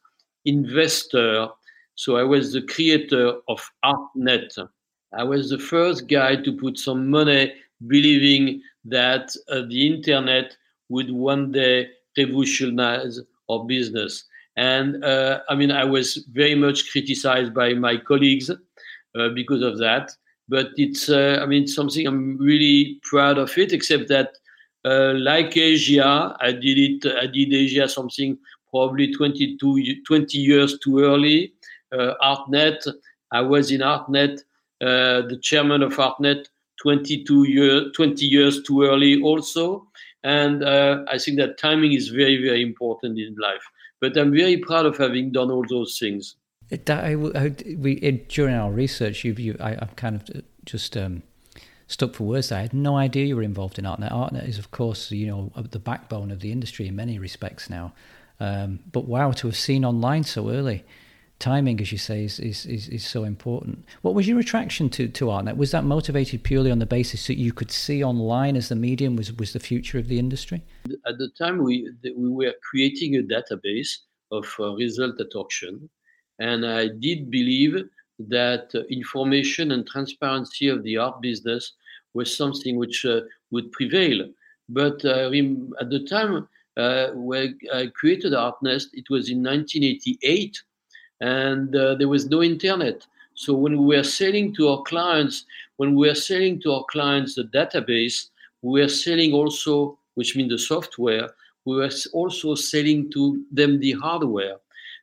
[0.45, 1.47] investor.
[1.95, 4.67] So I was the creator of ArtNet.
[5.13, 7.53] I was the first guy to put some money
[7.87, 10.55] believing that uh, the internet
[10.89, 14.25] would one day revolutionize our business.
[14.57, 19.77] And uh, I mean, I was very much criticized by my colleagues uh, because of
[19.79, 20.11] that.
[20.47, 24.37] But it's, uh, I mean, something I'm really proud of it, except that,
[24.85, 28.37] uh, like Asia, I did it, I did Asia something
[28.75, 31.53] probably 22, 20 years too early.
[31.93, 32.85] Uh, ArtNet,
[33.31, 34.39] I was in ArtNet,
[34.81, 36.47] uh, the chairman of ArtNet
[36.81, 39.87] 22 years, 20 years too early also.
[40.25, 43.65] And I think that timing is very, very important in life.
[44.01, 46.35] But I'm very proud of having done all those things.
[46.89, 51.23] I, I, we, during our research, you, you I, am kind of just um,
[51.87, 52.51] stuck for words.
[52.51, 54.11] I had no idea you were involved in ArtNet.
[54.11, 57.93] ArtNet is, of course, you know, the backbone of the industry in many respects now.
[58.39, 60.83] Um, but wow, to have seen online so early
[61.39, 63.85] timing, as you say, is, is, is, is, so important.
[64.01, 65.57] What was your attraction to, to ArtNet?
[65.57, 69.15] Was that motivated purely on the basis that you could see online as the medium
[69.15, 70.63] was, was the future of the industry?
[71.05, 73.97] At the time, we, we were creating a database
[74.31, 75.89] of uh, result at auction.
[76.39, 77.83] And I did believe
[78.19, 81.73] that uh, information and transparency of the art business
[82.13, 83.21] was something which uh,
[83.51, 84.25] would prevail.
[84.69, 85.29] But uh,
[85.81, 90.61] at the time uh, when I created ArtNet, it was in 1988
[91.21, 93.05] and uh, there was no internet.
[93.33, 95.45] So when we were selling to our clients,
[95.77, 98.29] when we were selling to our clients the database,
[98.61, 101.29] we were selling also, which means the software,
[101.65, 104.55] we were also selling to them the hardware.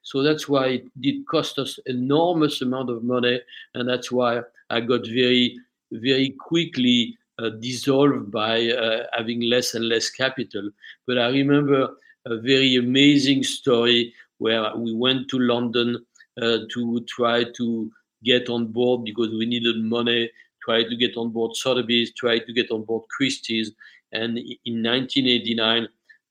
[0.03, 3.41] So that's why it did cost us enormous amount of money,
[3.75, 5.59] and that's why I got very,
[5.93, 10.71] very quickly uh, dissolved by uh, having less and less capital.
[11.07, 11.89] But I remember
[12.27, 16.05] a very amazing story where we went to London
[16.41, 17.91] uh, to try to
[18.25, 20.31] get on board because we needed money,
[20.63, 23.73] try to get on board Sotheby's, try to get on board Christie's.
[24.13, 25.89] And in 1989,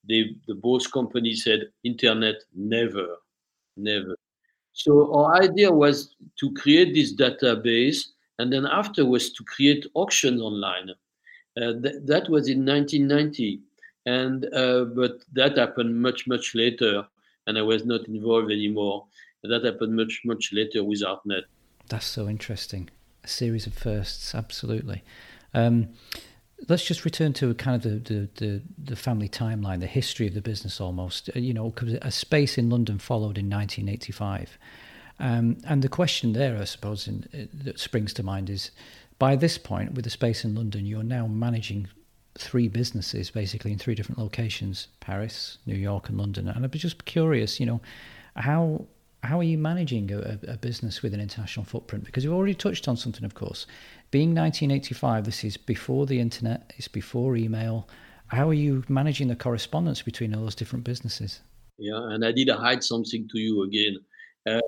[0.08, 3.18] they, the both companies said, Internet, never,
[3.78, 4.16] never.
[4.74, 8.06] So our idea was to create this database
[8.42, 10.90] and then afterwards to create auctions online.
[11.56, 13.60] Uh, th- that was in 1990.
[14.08, 17.06] And uh, but that happened much much later,
[17.46, 19.06] and I was not involved anymore.
[19.44, 21.44] That happened much much later with ArtNet.
[21.88, 22.90] That's so interesting.
[23.24, 25.04] A series of firsts, absolutely.
[25.54, 25.90] Um,
[26.68, 30.42] let's just return to kind of the, the, the, family timeline, the history of the
[30.42, 31.30] business almost.
[31.36, 34.58] Uh, you know, because a space in London followed in 1985.
[35.22, 38.72] Um, and the question there, I suppose, in, uh, that springs to mind is
[39.20, 41.88] by this point, with the space in London, you're now managing
[42.36, 46.48] three businesses basically in three different locations Paris, New York, and London.
[46.48, 47.82] And be just curious, you know,
[48.36, 48.88] how
[49.22, 52.04] how are you managing a, a, business with an international footprint?
[52.04, 53.68] Because you've already touched on something, of course.
[54.10, 57.88] Being 1985, this is before the internet, it's before email.
[58.30, 61.42] How are you managing the correspondence between all those different businesses?
[61.78, 63.98] Yeah, and I did hide something to you again.
[64.50, 64.60] Uh,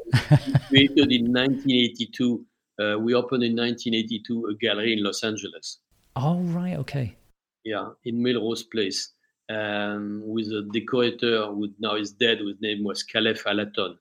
[0.68, 2.46] created in 1982.
[2.80, 5.80] Uh, we opened in 1982 a gallery in Los Angeles.
[6.16, 7.16] Oh, right, okay.
[7.64, 9.14] Yeah, in Melrose Place.
[9.50, 13.98] Um, with a decorator who now is dead, whose name was Caleb Alaton.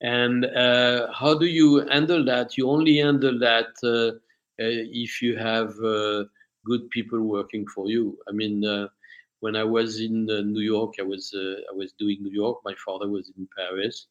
[0.00, 2.58] And uh, how do you handle that?
[2.58, 4.18] You only handle that uh,
[4.62, 4.68] uh
[5.06, 6.24] if you have uh,
[6.64, 8.18] good people working for you.
[8.28, 8.88] I mean, uh,
[9.44, 10.26] when I was in
[10.56, 11.24] New York, I was
[11.70, 12.56] I was doing New York.
[12.64, 14.06] My father was in Paris.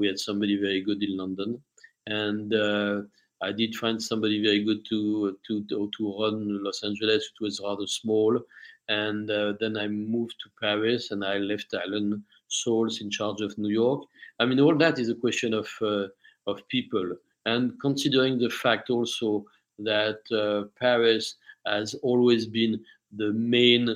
[0.00, 1.50] we had somebody very good in London,
[2.06, 2.48] and
[3.42, 5.64] I did find somebody very good to to
[5.96, 7.24] to run Los Angeles.
[7.24, 8.40] It was rather small,
[8.88, 13.56] and uh, then I moved to Paris, and I left Alan Salz in charge of
[13.58, 14.04] New York.
[14.40, 16.06] I mean, all that is a question of uh,
[16.46, 19.44] of people, and considering the fact also
[19.78, 21.36] that uh, Paris
[21.66, 23.94] has always been the main uh,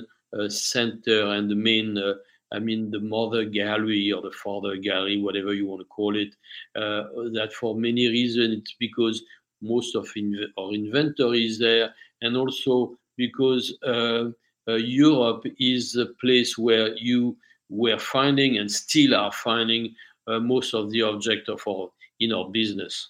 [0.49, 2.13] center and the main uh,
[2.53, 6.35] I mean, the mother gallery or the father gallery, whatever you want to call it,
[6.75, 9.23] uh, that for many reasons, it's because
[9.61, 14.31] most of inv- our inventory is there, and also because uh,
[14.67, 17.37] uh, Europe is a place where you
[17.69, 19.95] were finding and still are finding
[20.27, 21.89] uh, most of the object of our
[22.19, 23.09] in our business.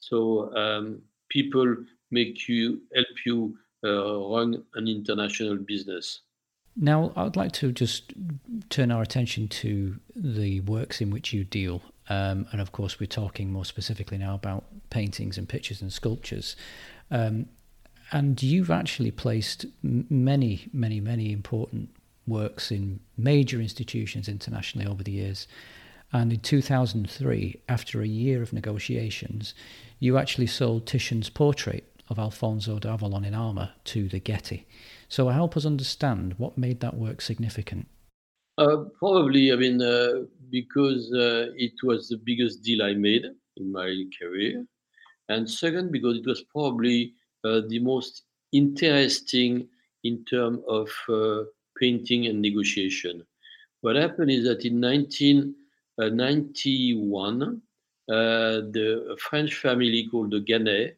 [0.00, 1.76] So um, people
[2.10, 6.22] make you help you uh, run an international business.
[6.76, 8.12] Now, I'd like to just
[8.68, 11.80] turn our attention to the works in which you deal.
[12.08, 16.54] Um, and of course, we're talking more specifically now about paintings and pictures and sculptures.
[17.10, 17.46] Um,
[18.12, 21.90] and you've actually placed many, many, many important
[22.26, 25.48] works in major institutions internationally over the years.
[26.12, 29.54] And in 2003, after a year of negotiations,
[29.98, 34.66] you actually sold Titian's portrait of Alfonso d'Avalos in armour to the Getty.
[35.08, 37.86] So help us understand what made that work significant.
[38.58, 43.72] Uh, probably, I mean, uh, because uh, it was the biggest deal I made in
[43.72, 44.64] my career.
[45.28, 47.14] And second, because it was probably
[47.44, 49.68] uh, the most interesting
[50.04, 51.42] in terms of uh,
[51.78, 53.26] painting and negotiation.
[53.82, 57.60] What happened is that in 1991,
[58.08, 60.94] uh, the French family called the Ganay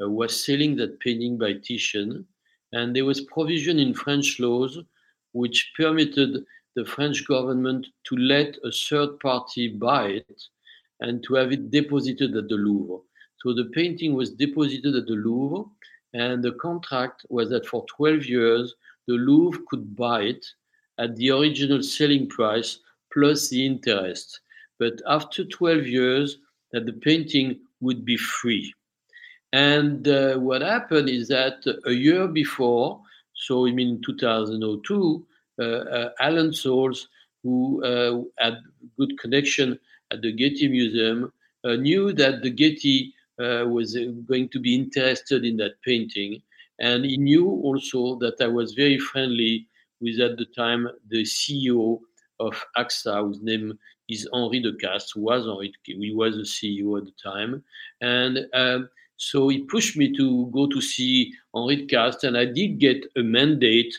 [0.00, 2.26] was selling that painting by Titian
[2.72, 4.78] and there was provision in French laws
[5.32, 10.42] which permitted the French government to let a third party buy it
[11.00, 13.02] and to have it deposited at the Louvre.
[13.42, 15.64] So the painting was deposited at the Louvre,
[16.14, 18.74] and the contract was that for 12 years,
[19.06, 20.46] the Louvre could buy it
[20.98, 22.78] at the original selling price
[23.12, 24.40] plus the interest.
[24.78, 26.38] But after 12 years,
[26.72, 28.72] that the painting would be free.
[29.52, 33.00] And uh, what happened is that a year before,
[33.34, 35.26] so I mean 2002,
[35.58, 37.06] uh, uh, Alan Salz,
[37.42, 38.58] who uh, had
[38.98, 39.78] good connection
[40.10, 41.32] at the Getty Museum,
[41.64, 46.42] uh, knew that the Getty uh, was going to be interested in that painting.
[46.78, 49.66] And he knew also that I was very friendly
[50.00, 52.00] with, at the time, the CEO
[52.40, 57.04] of AXA, whose name is Henri de Decastres, was Henri, he was the CEO at
[57.04, 57.62] the time.
[58.00, 58.88] And um,
[59.22, 63.06] so he pushed me to go to see Henri de Castries, and I did get
[63.16, 63.94] a mandate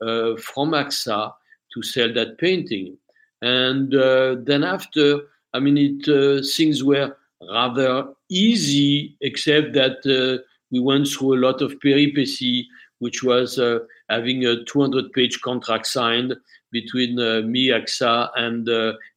[0.00, 1.32] uh, from AXA
[1.74, 2.96] to sell that painting.
[3.42, 7.16] And uh, then after, I mean, it uh, things were
[7.50, 12.68] rather easy, except that uh, we went through a lot of peripecy,
[13.00, 16.36] which was uh, having a 200-page contract signed
[16.70, 18.68] between uh, me, AXA, and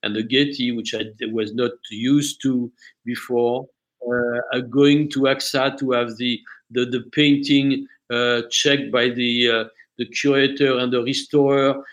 [0.02, 2.71] and the Getty, which I was not used to
[3.06, 3.80] before uh,
[4.69, 6.39] going to AXA to have the
[6.71, 9.63] the, the painting uh, checked by the uh,
[9.97, 11.83] the curator and the restorer,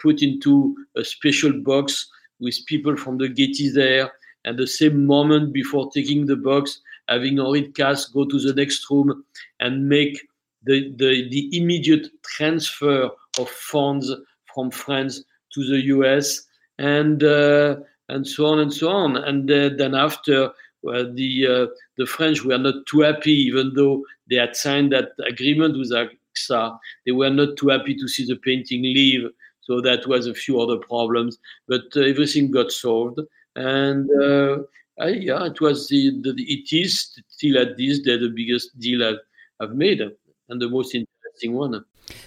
[0.00, 2.08] put into a special box
[2.40, 4.12] with people from the Getty there.
[4.44, 8.52] And the same moment before taking the box, having Henri de Castries go to the
[8.52, 9.24] next room
[9.60, 10.20] and make
[10.64, 14.12] the, the, the immediate transfer of funds
[14.52, 15.22] from France
[15.54, 16.42] to the US
[16.78, 17.76] and uh,
[18.08, 19.16] and so on and so on.
[19.16, 20.50] And uh, then after
[20.82, 21.66] the uh,
[21.96, 26.78] the French were not too happy, even though they had signed that agreement with AXA.
[27.06, 29.28] They were not too happy to see the painting leave.
[29.60, 33.20] So that was a few other problems, but uh, everything got solved.
[33.54, 34.58] And uh,
[34.98, 39.04] I, yeah, it was the, the, it is still at this day the biggest deal
[39.04, 39.20] I've,
[39.60, 41.84] I've made and the most interesting one.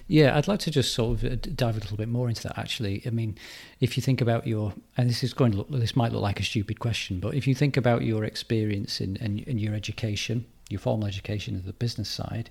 [0.07, 2.57] Yeah, I'd like to just sort of uh, dive a little bit more into that.
[2.57, 3.37] Actually, I mean,
[3.79, 6.39] if you think about your, and this is going to look, this might look like
[6.39, 10.45] a stupid question, but if you think about your experience in, in, in your education,
[10.69, 12.49] your formal education of the business side,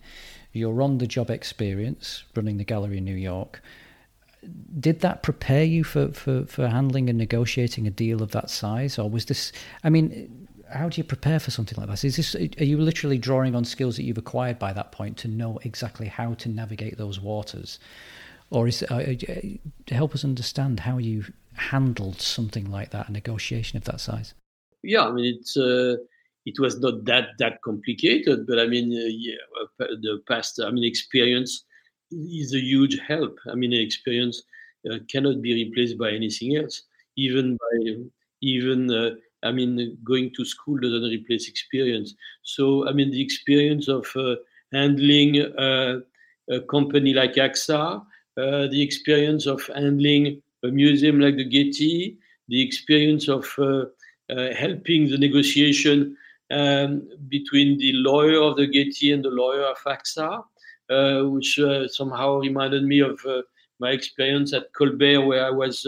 [0.52, 3.60] your on-the-job experience running the gallery in New York,
[4.78, 8.98] did that prepare you for, for, for handling and negotiating a deal of that size,
[8.98, 9.52] or was this?
[9.82, 10.43] I mean,
[10.74, 12.04] how do you prepare for something like this?
[12.04, 15.28] Is this are you literally drawing on skills that you've acquired by that point to
[15.28, 17.78] know exactly how to navigate those waters,
[18.50, 23.76] or is uh, uh help us understand how you handled something like that, a negotiation
[23.76, 24.34] of that size?
[24.82, 25.56] Yeah, I mean it's.
[25.56, 25.96] Uh,
[26.46, 29.36] it was not that that complicated, but I mean, uh, yeah,
[29.80, 31.64] uh, the past, I mean, experience
[32.10, 33.38] is a huge help.
[33.50, 34.42] I mean, experience
[34.90, 36.82] uh, cannot be replaced by anything else.
[37.16, 37.94] Even by
[38.42, 38.90] even
[39.44, 42.14] I mean, going to school doesn't replace experience.
[42.42, 44.36] So, I mean, the experience of uh,
[44.72, 46.00] handling uh,
[46.50, 48.04] a company like AXA,
[48.36, 52.18] uh, the experience of handling a museum like the Getty,
[52.48, 53.84] the experience of uh,
[54.30, 56.16] uh, helping the negotiation
[56.50, 60.44] um, between the lawyer of the Getty and the lawyer of AXA,
[60.90, 61.60] uh, which
[61.92, 63.18] somehow reminded me of
[63.80, 65.86] my experience at Colbert, where I was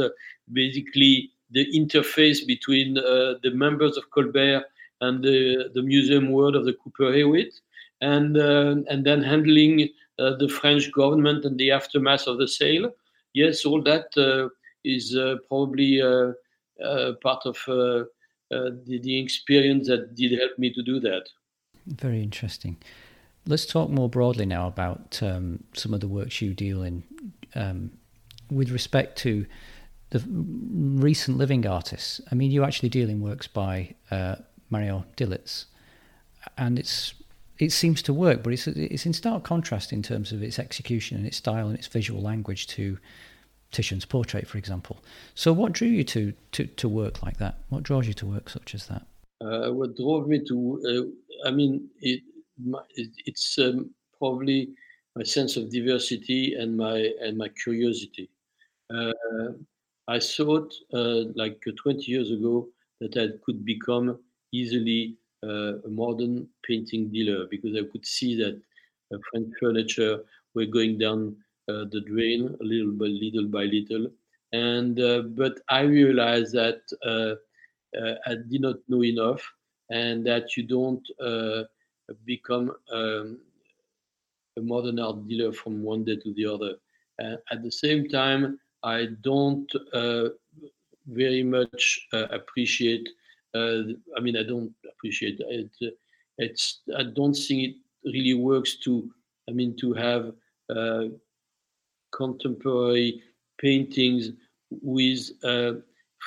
[0.53, 4.65] basically the interface between uh, the members of Colbert
[5.01, 7.55] and the, the museum world of the Cooper Hewitt,
[8.01, 9.89] and uh, and then handling
[10.19, 12.91] uh, the French government and the aftermath of the sale.
[13.35, 14.49] Yes, all that uh,
[14.85, 16.33] is uh, probably uh,
[17.23, 18.09] part of the,
[18.87, 21.29] the experience that did help me to do that.
[21.87, 22.79] Very interesting.
[23.47, 27.05] Let's talk more broadly now about um, some of the works you deal in
[27.55, 27.93] um,
[28.51, 29.47] with respect to
[30.19, 32.21] the recent living artists.
[32.31, 34.37] I mean, you actually deal in works by uh,
[34.71, 35.67] Mario Dilitz,
[36.57, 37.15] and it's
[37.59, 41.17] it seems to work, but it's it's in stark contrast in terms of its execution
[41.17, 42.99] and its style and its visual language to
[43.73, 45.03] Titian's portrait, for example.
[45.35, 47.57] So, what drew you to to, to work like that?
[47.69, 49.07] What draws you to work such as that?
[49.41, 50.81] Uh, what drove me to,
[51.45, 52.23] uh, I mean, it,
[52.65, 54.71] my, it it's um, probably
[55.15, 58.31] my sense of diversity and my and my curiosity.
[58.95, 59.13] Uh,
[60.09, 62.69] I thought uh, like 20 years ago
[63.01, 64.19] that I could become
[64.53, 68.61] easily uh, a modern painting dealer because I could see that
[69.13, 71.37] uh, French furniture were going down
[71.69, 74.09] uh, the drain little by little by little.
[74.53, 77.35] And uh, but I realized that uh,
[78.27, 79.43] I did not know enough,
[79.91, 81.07] and that you don't
[82.25, 83.39] become um,
[84.57, 86.75] a modern art dealer from one day to the other.
[87.53, 90.29] at the same time, I don't uh,
[91.09, 93.09] very much uh, appreciate.
[93.53, 93.83] Uh,
[94.17, 95.71] I mean, I don't appreciate it.
[96.39, 97.75] It's I don't think it
[98.05, 99.11] really works to.
[99.49, 100.33] I mean, to have
[102.13, 103.23] contemporary
[103.59, 104.31] paintings
[104.71, 105.31] with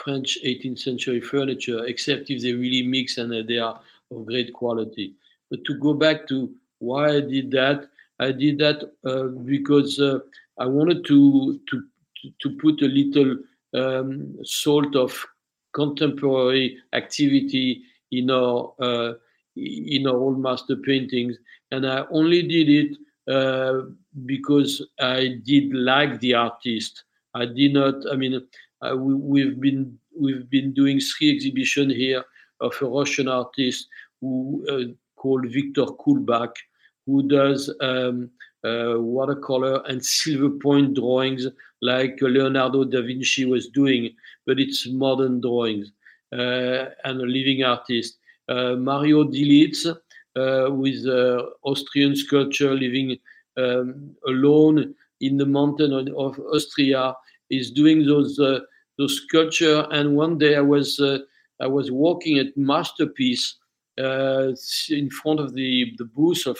[0.03, 3.79] French 18th century furniture, except if they really mix and they are
[4.11, 5.13] of great quality.
[5.49, 6.49] But to go back to
[6.79, 7.89] why I did that,
[8.19, 10.19] I did that uh, because uh,
[10.57, 11.83] I wanted to to
[12.41, 13.37] to put a little
[13.73, 15.25] um, sort of
[15.73, 19.13] contemporary activity in our uh,
[19.55, 21.37] in our old master paintings,
[21.71, 22.97] and I only did it
[23.31, 23.81] uh,
[24.25, 27.03] because I did like the artist.
[27.33, 27.95] I did not.
[28.11, 28.41] I mean,
[28.81, 32.23] uh, we, have been we've been doing three exhibitions here
[32.61, 33.87] of a Russian artist
[34.21, 36.53] who uh, called Victor Kulbak,
[37.05, 38.29] who does um,
[38.63, 41.47] watercolor and silver point drawings
[41.81, 44.13] like Leonardo da Vinci was doing,
[44.45, 45.91] but it's modern drawings
[46.33, 48.17] uh, and a living artist.
[48.47, 51.05] Uh, Mario Dilitz, uh, with
[51.63, 53.17] Austrian sculpture living
[53.57, 57.15] um, alone in the mountain of Austria,
[57.49, 58.59] is doing those uh,
[58.97, 59.87] those sculpture.
[59.91, 61.19] And one day I was uh,
[61.59, 63.55] I was walking at Masterpiece
[63.97, 66.59] in front of the the booth of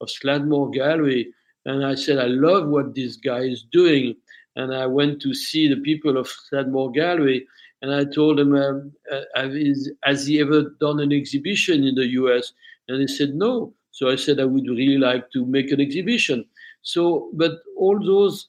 [0.00, 1.32] of Sladmore Gallery,
[1.66, 4.16] and I said I love what this guy is doing
[4.56, 7.46] and I went to see the people of Sladmore Gallery,
[7.82, 9.22] and I told them, um, uh,
[10.02, 12.52] "Has he ever done an exhibition in the U.S.?"
[12.88, 16.44] And they said, "No." So I said, "I would really like to make an exhibition."
[16.82, 18.48] So, but all those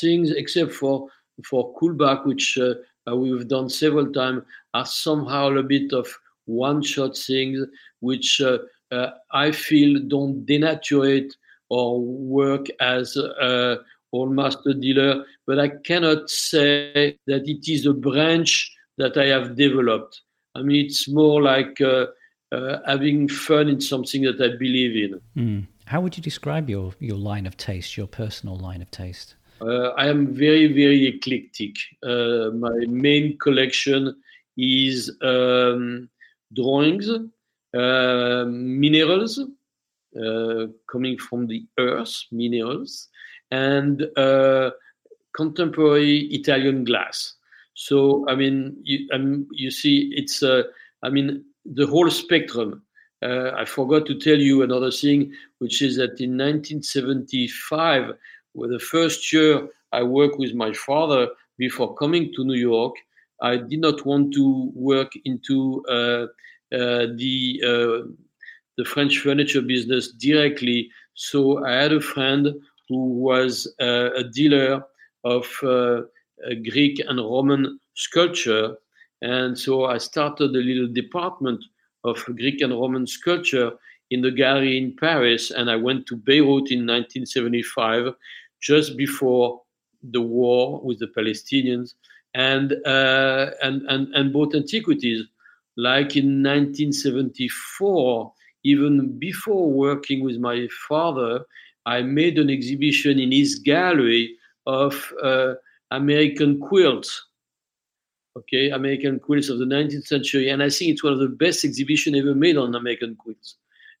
[0.00, 1.08] things, except for
[1.44, 2.74] for Kulbak, which uh,
[3.10, 4.42] uh, we've done several times,
[4.74, 6.06] are somehow a bit of
[6.46, 7.60] one-shot things,
[8.00, 8.58] which uh
[8.90, 11.34] I feel don't denaturate
[11.68, 13.76] or work as uh,
[14.12, 19.56] old master dealer, but I cannot say that it is a branch that I have
[19.56, 20.22] developed.
[20.54, 22.06] I mean, it's more like uh,
[22.52, 25.20] uh, having fun in something that I believe in.
[25.36, 25.66] Mm.
[25.86, 29.36] How would you describe your, your line of taste, your personal line of taste?
[29.60, 31.76] Uh, I am very, very eclectic.
[32.02, 34.14] Uh, my main collection
[34.56, 36.08] is um,
[36.54, 37.18] drawings, uh,
[37.74, 39.40] minerals
[40.16, 43.08] uh, coming from the earth, minerals,
[43.50, 44.70] and uh,
[45.36, 47.34] contemporary Italian glass.
[47.74, 50.62] So, I mean, you, um, you see, it's, uh,
[51.02, 52.82] I mean, the whole spectrum.
[53.20, 58.14] Uh, I forgot to tell you another thing, which is that in 1975,
[58.52, 62.94] where the first year I worked with my father before coming to New York,
[63.42, 66.26] I did not want to work into uh, uh,
[66.70, 68.08] the uh,
[68.76, 70.90] the French furniture business directly.
[71.14, 72.54] So I had a friend
[72.88, 74.84] who was uh, a dealer
[75.24, 76.02] of uh,
[76.70, 78.76] Greek and Roman sculpture,
[79.22, 81.62] and so I started a little department
[82.04, 83.72] of Greek and Roman sculpture
[84.10, 88.14] in the gallery in Paris, and I went to Beirut in 1975,
[88.60, 89.62] just before
[90.02, 91.94] the war with the Palestinians,
[92.34, 95.24] and uh, and, and and bought antiquities.
[95.78, 98.32] Like in 1974,
[98.64, 101.46] even before working with my father,
[101.86, 105.54] I made an exhibition in his gallery of uh,
[105.90, 107.24] American quilts
[108.38, 111.64] okay, American quilts of the 19th century, and I think it's one of the best
[111.64, 113.56] exhibition ever made on American quilts.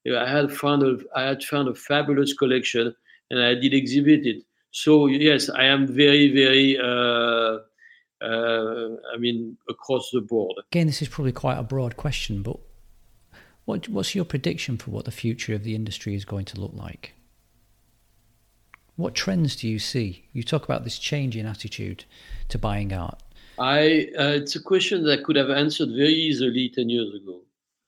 [0.06, 2.94] I had found a, I had found a fabulous collection,
[3.30, 4.42] and I did exhibit it.
[4.70, 6.78] So yes, I am very, very.
[6.78, 7.58] Uh,
[8.20, 10.56] uh, I mean, across the board.
[10.72, 12.58] Again, this is probably quite a broad question, but
[13.64, 16.72] what, what's your prediction for what the future of the industry is going to look
[16.74, 17.14] like?
[18.96, 20.24] What trends do you see?
[20.32, 22.04] You talk about this change in attitude
[22.48, 23.22] to buying art.
[23.58, 27.40] I uh, it's a question that I could have answered very easily ten years ago,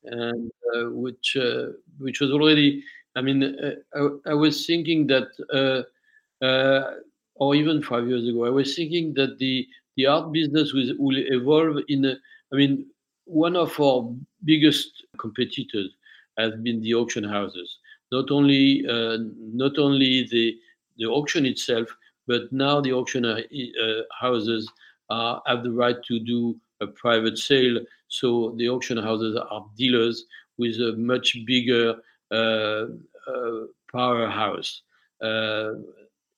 [0.05, 1.67] and uh, which uh,
[1.99, 2.85] which was already.
[3.17, 6.95] I mean, uh, I, I, was thinking that, uh, uh,
[7.35, 9.67] or even five years ago, I was thinking that the
[9.97, 12.05] the art business will, will evolve in.
[12.05, 12.15] A,
[12.53, 12.87] I mean,
[13.25, 14.13] one of our
[14.45, 15.91] biggest competitors
[16.39, 17.79] has been the auction houses.
[18.13, 20.59] Not only not only the
[20.99, 21.89] the auction itself,
[22.27, 23.25] but now the auction
[24.21, 24.71] houses
[25.11, 27.79] uh, have the right to do a private sale.
[28.09, 30.25] So the auction houses are dealers
[30.59, 31.97] with a much bigger
[32.31, 32.87] uh,
[33.27, 34.83] uh, powerhouse.
[35.23, 35.73] Uh,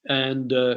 [0.09, 0.76] and uh,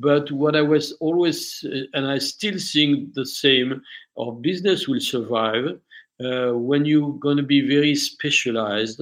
[0.00, 3.82] but what I was always, uh, and I still think the same,
[4.18, 5.78] our business will survive
[6.20, 9.00] when you're going to be very specialized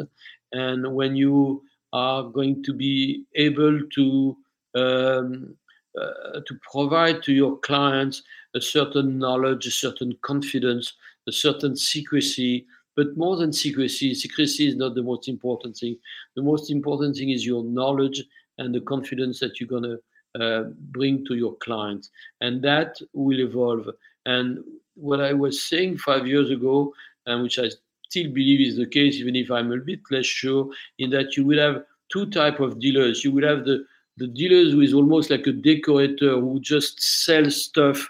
[0.52, 4.36] and when you are going to be able to
[4.74, 5.56] um,
[5.98, 8.22] uh, to provide to your clients
[8.54, 10.92] a certain knowledge, a certain confidence,
[11.26, 12.66] a certain secrecy.
[12.96, 15.96] But more than secrecy, secrecy is not the most important thing.
[16.34, 18.22] The most important thing is your knowledge
[18.58, 19.98] and the confidence that you're going to
[20.40, 22.10] uh, bring to your clients.
[22.40, 23.88] And that will evolve.
[24.24, 24.58] And
[24.94, 26.92] what I was saying five years ago,
[27.26, 27.70] and which I
[28.08, 31.44] still believe is the case, even if I'm a bit less sure, in that you
[31.44, 33.24] will have two type of dealers.
[33.24, 33.84] You will have the
[34.18, 38.08] the dealers who is almost like a decorator who just sells stuff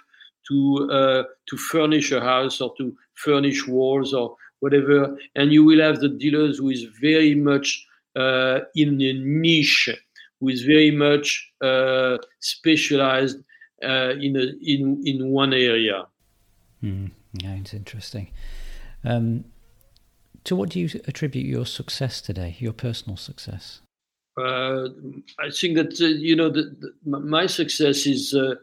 [0.48, 5.80] to uh, to furnish a house or to furnish walls or whatever, and you will
[5.80, 9.88] have the dealers who is very much uh, in a niche,
[10.40, 13.38] who is very much uh, specialized
[13.82, 16.06] uh, in a, in in one area.
[16.82, 17.10] Mm,
[17.42, 18.28] yeah, it's interesting.
[19.04, 19.44] Um,
[20.44, 23.80] to what do you attribute your success today, your personal success?
[24.36, 24.88] uh,
[25.38, 28.34] I think that uh, you know the, the, my success is.
[28.34, 28.54] Uh,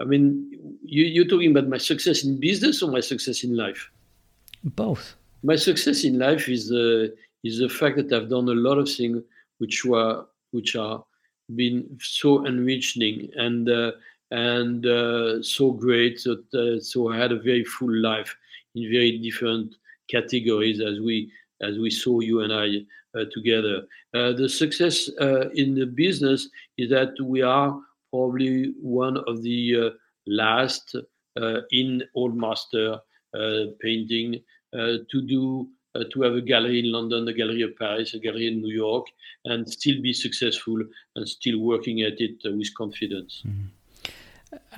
[0.00, 0.50] I mean,
[0.82, 3.90] you, you're talking about my success in business or my success in life?
[4.64, 5.14] Both.
[5.44, 7.08] My success in life is uh,
[7.42, 9.22] is the fact that I've done a lot of things
[9.58, 11.04] which were which are
[11.54, 13.92] been so enriching and uh,
[14.30, 18.34] and uh, so great that so I had a very full life
[18.74, 19.74] in very different
[20.08, 21.30] categories as we
[21.62, 22.84] as we saw you and I
[23.14, 23.82] uh, together.
[24.12, 27.78] Uh, the success uh, in the business is that we are
[28.10, 29.92] probably one of the
[30.26, 30.96] last
[31.70, 32.98] in old master
[33.80, 34.40] painting
[34.72, 35.64] to do uh,
[36.12, 39.06] to have a gallery in London, a gallery of Paris, a gallery in New York,
[39.44, 40.82] and still be successful
[41.16, 43.42] and still working at it uh, with confidence.
[43.46, 43.68] Mm.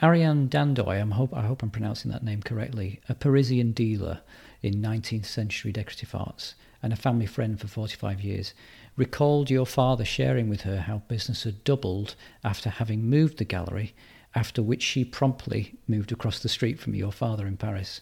[0.03, 4.21] Ariane Dandois, I hope, I hope I'm pronouncing that name correctly, a Parisian dealer
[4.63, 8.55] in 19th century decorative arts, and a family friend for 45 years,
[8.97, 13.95] recalled your father sharing with her how business had doubled after having moved the gallery,
[14.35, 18.01] after which she promptly moved across the street from your father in Paris.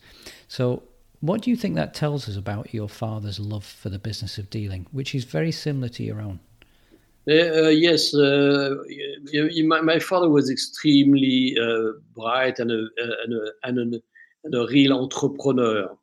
[0.48, 0.82] So,
[1.24, 4.50] what do you think that tells us about your father's love for the business of
[4.50, 6.38] dealing, which is very similar to your own?
[7.26, 8.74] Uh, yes, uh,
[9.64, 14.00] my, my, father was extremely uh, bright and a, and, a, and, a,
[14.44, 15.96] and a real entrepreneur.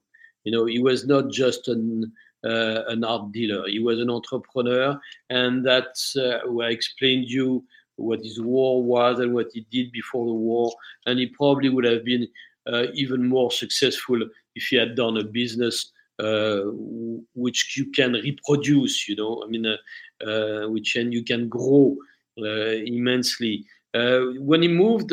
[0.43, 2.11] You know, he was not just an
[2.43, 3.67] uh, an art dealer.
[3.67, 4.99] He was an entrepreneur,
[5.29, 7.63] and that's uh, where I explained you
[7.97, 10.73] what his war was and what he did before the war.
[11.05, 12.27] And he probably would have been uh,
[12.93, 14.19] even more successful
[14.55, 16.61] if he had done a business uh,
[17.33, 19.07] which you can reproduce.
[19.07, 19.77] You know, I mean, uh,
[20.27, 21.95] uh, which and you can grow
[22.37, 23.65] immensely.
[23.93, 25.11] when he moved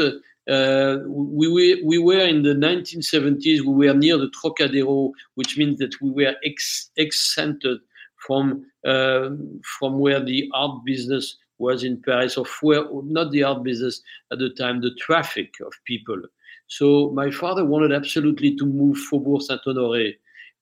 [0.49, 5.79] uh, we, were, we were in the 1970s, we were near the Trocadero, which means
[5.79, 7.81] that we were ex- excentered
[8.17, 9.31] from, uh,
[9.79, 14.01] from where the art business was in Paris, or where, not the art business
[14.33, 16.23] at the time, the traffic of people.
[16.69, 20.15] So my father wanted absolutely to move Faubourg Saint-Honoré,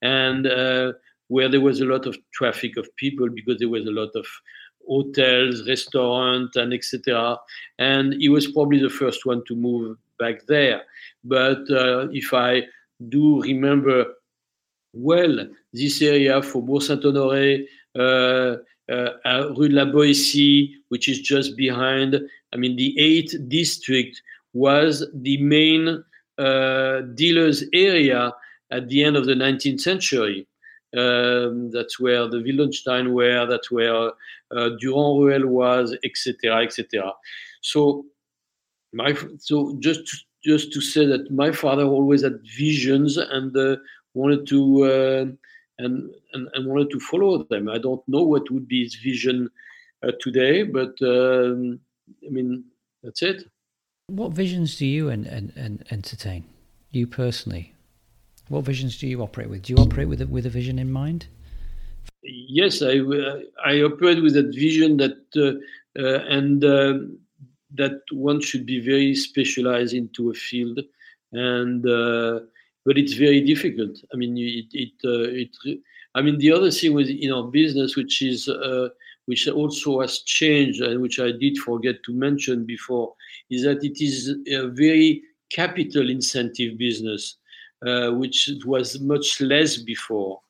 [0.02, 0.92] and uh,
[1.28, 4.26] where there was a lot of traffic of people because there was a lot of
[4.88, 7.36] hotels, restaurants, and etc.
[7.78, 10.82] And he was probably the first one to move back there.
[11.24, 12.62] But uh, if I
[13.08, 14.06] do remember
[14.96, 17.66] well, this area, Faubourg Saint-Honoré,
[17.98, 18.56] uh,
[18.88, 22.18] uh, Rue de la Boétie, which is just behind,
[22.52, 24.22] I mean, the 8th district
[24.56, 26.02] was the main
[26.38, 28.32] uh, dealers area
[28.70, 30.46] at the end of the 19th century.
[30.96, 34.12] Um, that's where the Wildenstein were, that's where
[34.56, 37.12] uh, Durand Ruel was, etc., etc.
[37.60, 38.06] So,
[38.92, 43.76] my so just to, just to say that my father always had visions and uh,
[44.14, 45.24] wanted to uh,
[45.78, 47.68] and, and, and wanted to follow them.
[47.68, 49.50] I don't know what would be his vision
[50.02, 51.80] uh, today, but um,
[52.24, 52.64] I mean
[53.02, 53.44] that's it.
[54.08, 56.44] What visions do you and, and, and entertain?
[56.92, 57.74] You personally,
[58.48, 59.62] what visions do you operate with?
[59.62, 61.26] Do you operate with a, with a vision in mind?
[62.22, 63.00] Yes, I,
[63.64, 66.98] I operate with that vision that uh, uh, and uh,
[67.74, 70.78] that one should be very specialized into a field,
[71.32, 72.40] and uh,
[72.84, 73.98] but it's very difficult.
[74.12, 75.80] I mean, it it, uh, it
[76.14, 78.88] I mean, the other thing with in our business, which is uh,
[79.26, 83.14] which also has changed and which I did forget to mention before,
[83.50, 87.36] is that it is a very capital incentive business
[87.86, 90.40] uh, which was much less before.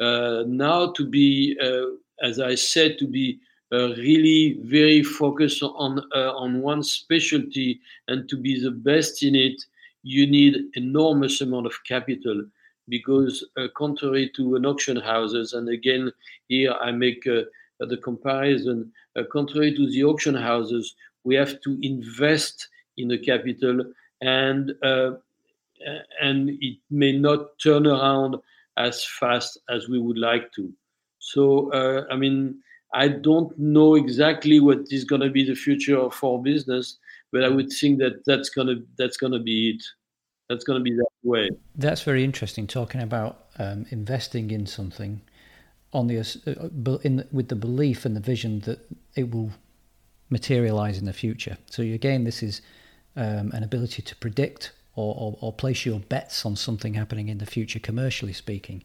[0.00, 3.40] Uh, now to be, uh, as I said, to be
[3.72, 9.60] really very focused on on one specialty and to be the best in it,
[10.04, 12.44] you need enormous amount of capital
[12.88, 16.12] because uh, contrary to an auction houses and again
[16.48, 17.42] here i make uh,
[17.80, 20.94] the comparison uh, contrary to the auction houses
[21.24, 23.84] we have to invest in the capital
[24.20, 24.72] and
[26.20, 28.36] and it may not turn around
[28.76, 30.72] as fast as we would like to.
[31.18, 32.60] So, uh, I mean,
[32.92, 36.98] I don't know exactly what is going to be the future of our business,
[37.32, 39.84] but I would think that that's going to that's going to be it.
[40.48, 41.50] That's going to be that way.
[41.74, 42.66] That's very interesting.
[42.66, 45.22] Talking about um, investing in something
[45.92, 48.78] on the uh, in with the belief and the vision that
[49.16, 49.50] it will
[50.30, 51.56] materialize in the future.
[51.70, 52.62] So again, this is
[53.16, 57.38] um, an ability to predict or, or, or, place your bets on something happening in
[57.38, 58.84] the future, commercially speaking.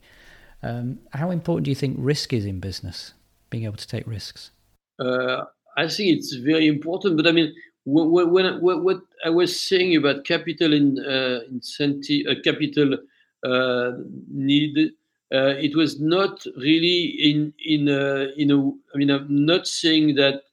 [0.64, 3.14] Um, how important do you think risk is in business,
[3.52, 4.50] being able to take risks?
[5.00, 5.44] Uh,
[5.78, 7.54] I think it's very important, but I mean,
[7.86, 12.98] when, when, when what I was saying about capital in uh, incentive, uh, capital
[13.46, 13.92] uh,
[14.32, 14.92] need,
[15.34, 18.60] uh, it was not really in in uh, in a.
[18.94, 20.44] I mean, I'm not saying that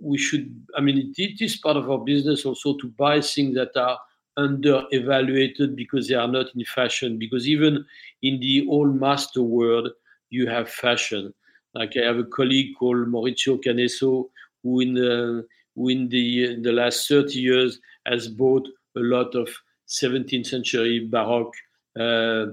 [0.00, 3.54] we should, I mean, it, it is part of our business also to buy things
[3.54, 3.98] that are
[4.36, 7.18] under evaluated because they are not in fashion.
[7.18, 7.84] Because even
[8.22, 9.90] in the old master world,
[10.30, 11.32] you have fashion.
[11.74, 14.28] Like I have a colleague called Maurizio Canesso,
[14.62, 15.46] who in the,
[15.76, 18.66] who in the, in the last 30 years has bought
[18.96, 19.48] a lot of
[19.88, 21.54] 17th century Baroque
[21.98, 22.46] uh,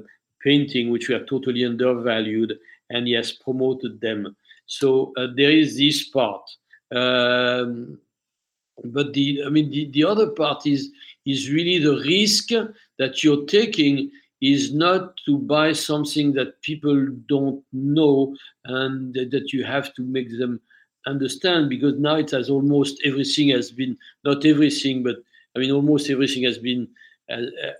[0.43, 2.53] painting, which we are totally undervalued,
[2.89, 4.35] and he has promoted them.
[4.65, 6.41] So uh, there is this part.
[6.95, 7.99] Um,
[8.83, 10.89] but the I mean the, the other part is
[11.25, 12.49] is really the risk
[12.97, 14.11] that you're taking
[14.41, 18.35] is not to buy something that people don't know
[18.65, 20.59] and that you have to make them
[21.05, 25.17] understand because now it has almost everything has been not everything but
[25.55, 26.87] I mean almost everything has been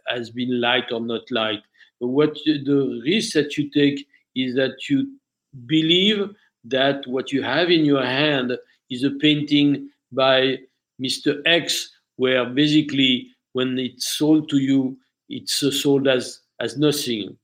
[0.08, 1.62] has been light or not light.
[2.00, 5.18] But what the risk that you take is that you
[5.66, 6.30] believe
[6.66, 8.58] that what you have in your hand
[8.92, 10.60] is a painting by
[11.02, 11.42] Mr.
[11.46, 14.98] X, where basically when it's sold to you,
[15.30, 17.38] it's sold as as nothing,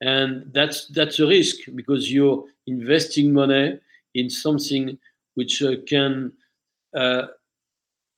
[0.00, 3.78] and that's that's a risk because you're investing money
[4.14, 4.98] in something
[5.34, 6.32] which uh, can
[6.96, 7.26] uh,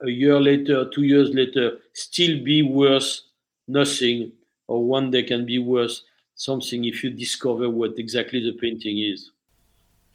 [0.03, 3.21] a year later, two years later, still be worth
[3.69, 4.33] nothing,
[4.69, 6.01] or one day can be worth
[6.35, 9.31] something if you discover what exactly the painting is.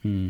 [0.02, 0.28] Hmm.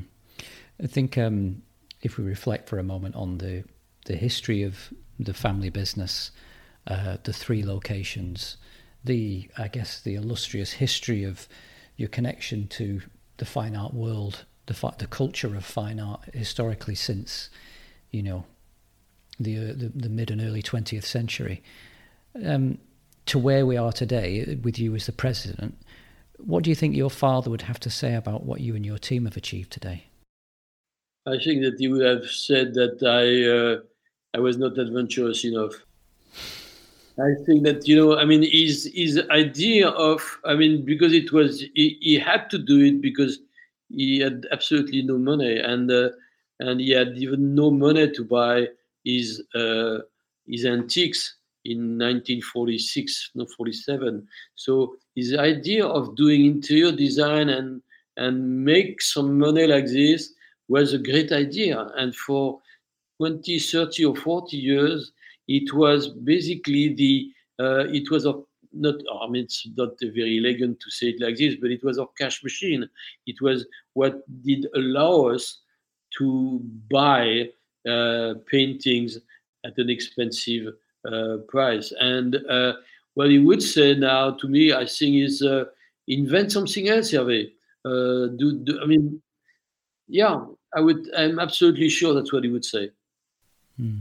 [0.82, 1.62] I think um,
[2.03, 3.65] if we reflect for a moment on the
[4.07, 6.31] the history of the family business,
[6.87, 8.57] uh, the three locations,
[9.05, 11.47] the I guess the illustrious history of
[11.97, 13.03] your connection to
[13.37, 17.51] the fine art world, the the culture of fine art historically since,
[18.11, 18.45] you know,
[19.39, 21.63] the uh, the, the mid and early twentieth century,
[22.45, 22.79] um,
[23.27, 25.77] to where we are today with you as the president.
[26.39, 28.99] What do you think your father would have to say about what you and your
[28.99, 30.10] team have achieved today?
[31.27, 33.81] I think that he would have said that I uh,
[34.35, 35.75] I was not adventurous enough.
[37.18, 41.33] I think that you know, I mean, his his idea of, I mean, because it
[41.33, 43.41] was he, he had to do it because
[43.89, 46.11] he had absolutely no money, and uh,
[46.61, 48.68] and he had even no money to buy
[49.05, 49.99] his uh,
[50.47, 54.27] his antiques in 1946, no 47.
[54.55, 57.83] So his idea of doing interior design and
[58.16, 60.33] and make some money like this
[60.71, 62.61] was a great idea, and for
[63.18, 65.12] 20, 30, or 40 years
[65.49, 68.35] it was basically the uh, it was a
[68.73, 71.99] not I mean it's not very elegant to say it like this, but it was
[71.99, 72.89] our cash machine.
[73.27, 75.59] It was what did allow us
[76.18, 76.61] to
[76.91, 77.51] buy
[77.89, 79.18] uh, paintings
[79.64, 80.75] at an expensive
[81.11, 81.93] uh, price.
[81.99, 82.75] And uh,
[83.14, 85.64] what he would say now to me, I think, is uh,
[86.07, 87.51] invent something else, Hervé.
[87.85, 89.21] Uh, do, do, I mean,
[90.11, 90.45] yeah,
[90.75, 91.09] I would.
[91.17, 92.91] I'm absolutely sure that's what he would say.
[93.77, 94.01] Hmm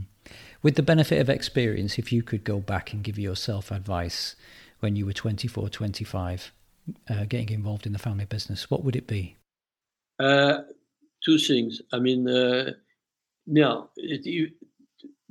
[0.62, 4.36] with the benefit of experience, if you could go back and give yourself advice
[4.80, 6.52] when you were 24, 25,
[7.08, 9.36] uh, getting involved in the family business, what would it be?
[10.18, 10.58] Uh,
[11.24, 11.80] two things.
[11.92, 12.72] I mean, uh,
[13.46, 14.50] now, it, you,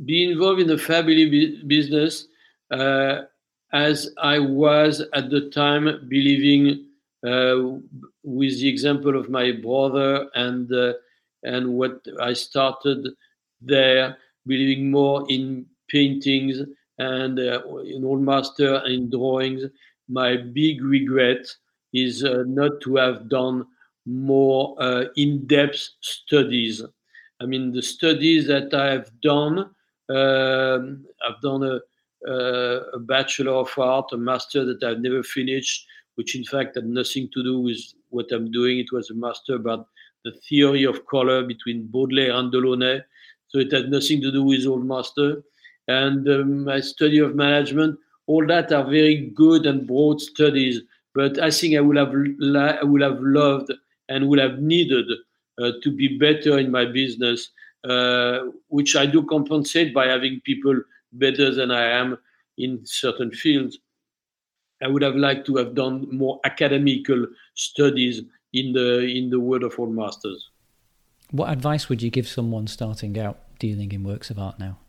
[0.04, 2.28] be involved in the family business
[2.72, 3.24] uh,
[3.72, 6.86] as I was at the time believing
[7.26, 7.78] uh,
[8.24, 10.94] with the example of my brother and uh,
[11.44, 13.08] and what I started
[13.62, 16.62] there believing more in paintings
[16.98, 19.64] and uh, in old master and in drawings.
[20.08, 21.46] My big regret
[21.94, 23.66] is uh, not to have done
[24.06, 26.82] more uh, in-depth studies.
[27.42, 29.60] I mean, the studies that I have done,
[30.10, 31.80] um, I've done a,
[32.30, 37.30] a, bachelor of art, a master that I've never finished, which in fact had nothing
[37.34, 38.80] to do with what I'm doing.
[38.80, 39.88] It was a master about
[40.26, 43.02] the theory of color between Baudelaire and Delaunay,
[43.48, 45.42] so it had nothing to do with Old Master.
[45.88, 47.98] And um, my study of management,
[48.28, 50.82] all that are very good and broad studies.
[51.16, 53.74] But I think I would have, I would have loved
[54.08, 55.06] and would have needed
[55.60, 57.50] uh, to be better in my business,
[57.90, 60.80] uh, which I do compensate by having people
[61.14, 62.18] better than I am
[62.58, 63.80] in certain fields.
[64.82, 68.22] I would have liked to have done more academical studies
[68.54, 70.50] in the in the world of old masters.
[71.32, 74.80] What advice would you give someone starting out dealing in works of art now?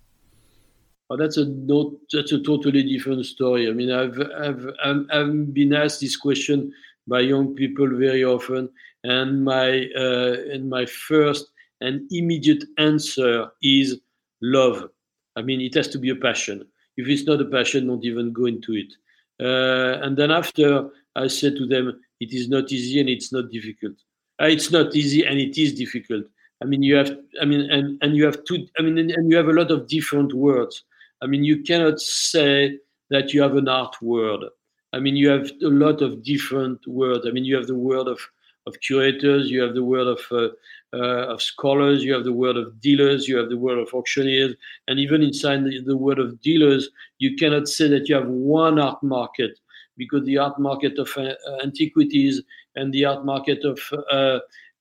[1.11, 3.69] Oh, that's a not, that's a totally different story.
[3.69, 4.67] I mean, I've, I've
[5.13, 6.73] I've been asked this question
[7.09, 8.71] by young people very often,
[9.03, 13.99] and my uh, and my first and immediate answer is
[14.41, 14.89] love.
[15.35, 16.65] I mean, it has to be a passion.
[16.97, 18.93] If it's not a passion, don't even go into it.
[19.41, 23.51] Uh, and then after, I said to them, it is not easy and it's not
[23.51, 23.97] difficult.
[24.41, 26.25] Uh, it's not easy and it is difficult.
[26.63, 29.31] I mean, you have, I mean, and, and you have two, I mean, and, and
[29.31, 30.85] you have a lot of different words.
[31.23, 32.79] I mean, you cannot say
[33.09, 34.45] that you have an art word.
[34.93, 37.27] I mean, you have a lot of different words.
[37.27, 38.21] I mean, you have the word of,
[38.67, 40.49] of curators, you have the word of, uh,
[40.93, 44.55] of scholars, you have the world of dealers, you have the world of auctioneers,
[44.89, 48.79] and even inside the, the word of dealers, you cannot say that you have one
[48.79, 49.59] art market
[49.97, 52.43] because the art market of uh, antiquities
[52.77, 53.79] and the art market of
[54.11, 54.39] uh,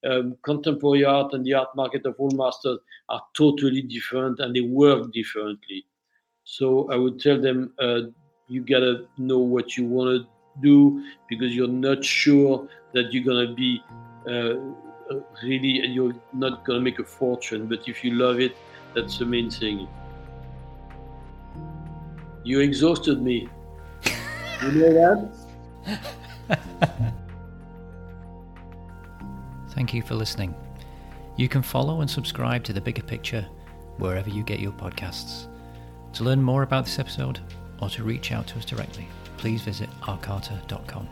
[0.08, 4.62] um, contemporary art and the art market of old masters are totally different and they
[4.62, 5.84] work differently.
[6.44, 8.02] So I would tell them uh,
[8.48, 10.28] you gotta know what you want to
[10.62, 13.82] do because you're not sure that you're gonna be
[14.28, 14.54] uh,
[15.42, 17.66] really you're not gonna make a fortune.
[17.66, 18.56] But if you love it,
[18.94, 19.88] that's the main thing.
[22.44, 23.48] You exhausted me.
[24.62, 25.28] You know
[25.86, 26.10] that?
[29.70, 30.54] Thank you for listening.
[31.36, 33.46] You can follow and subscribe to The Bigger Picture
[33.98, 35.46] wherever you get your podcasts.
[36.14, 37.40] To learn more about this episode
[37.80, 41.08] or to reach out to us directly, please visit arcarta.com.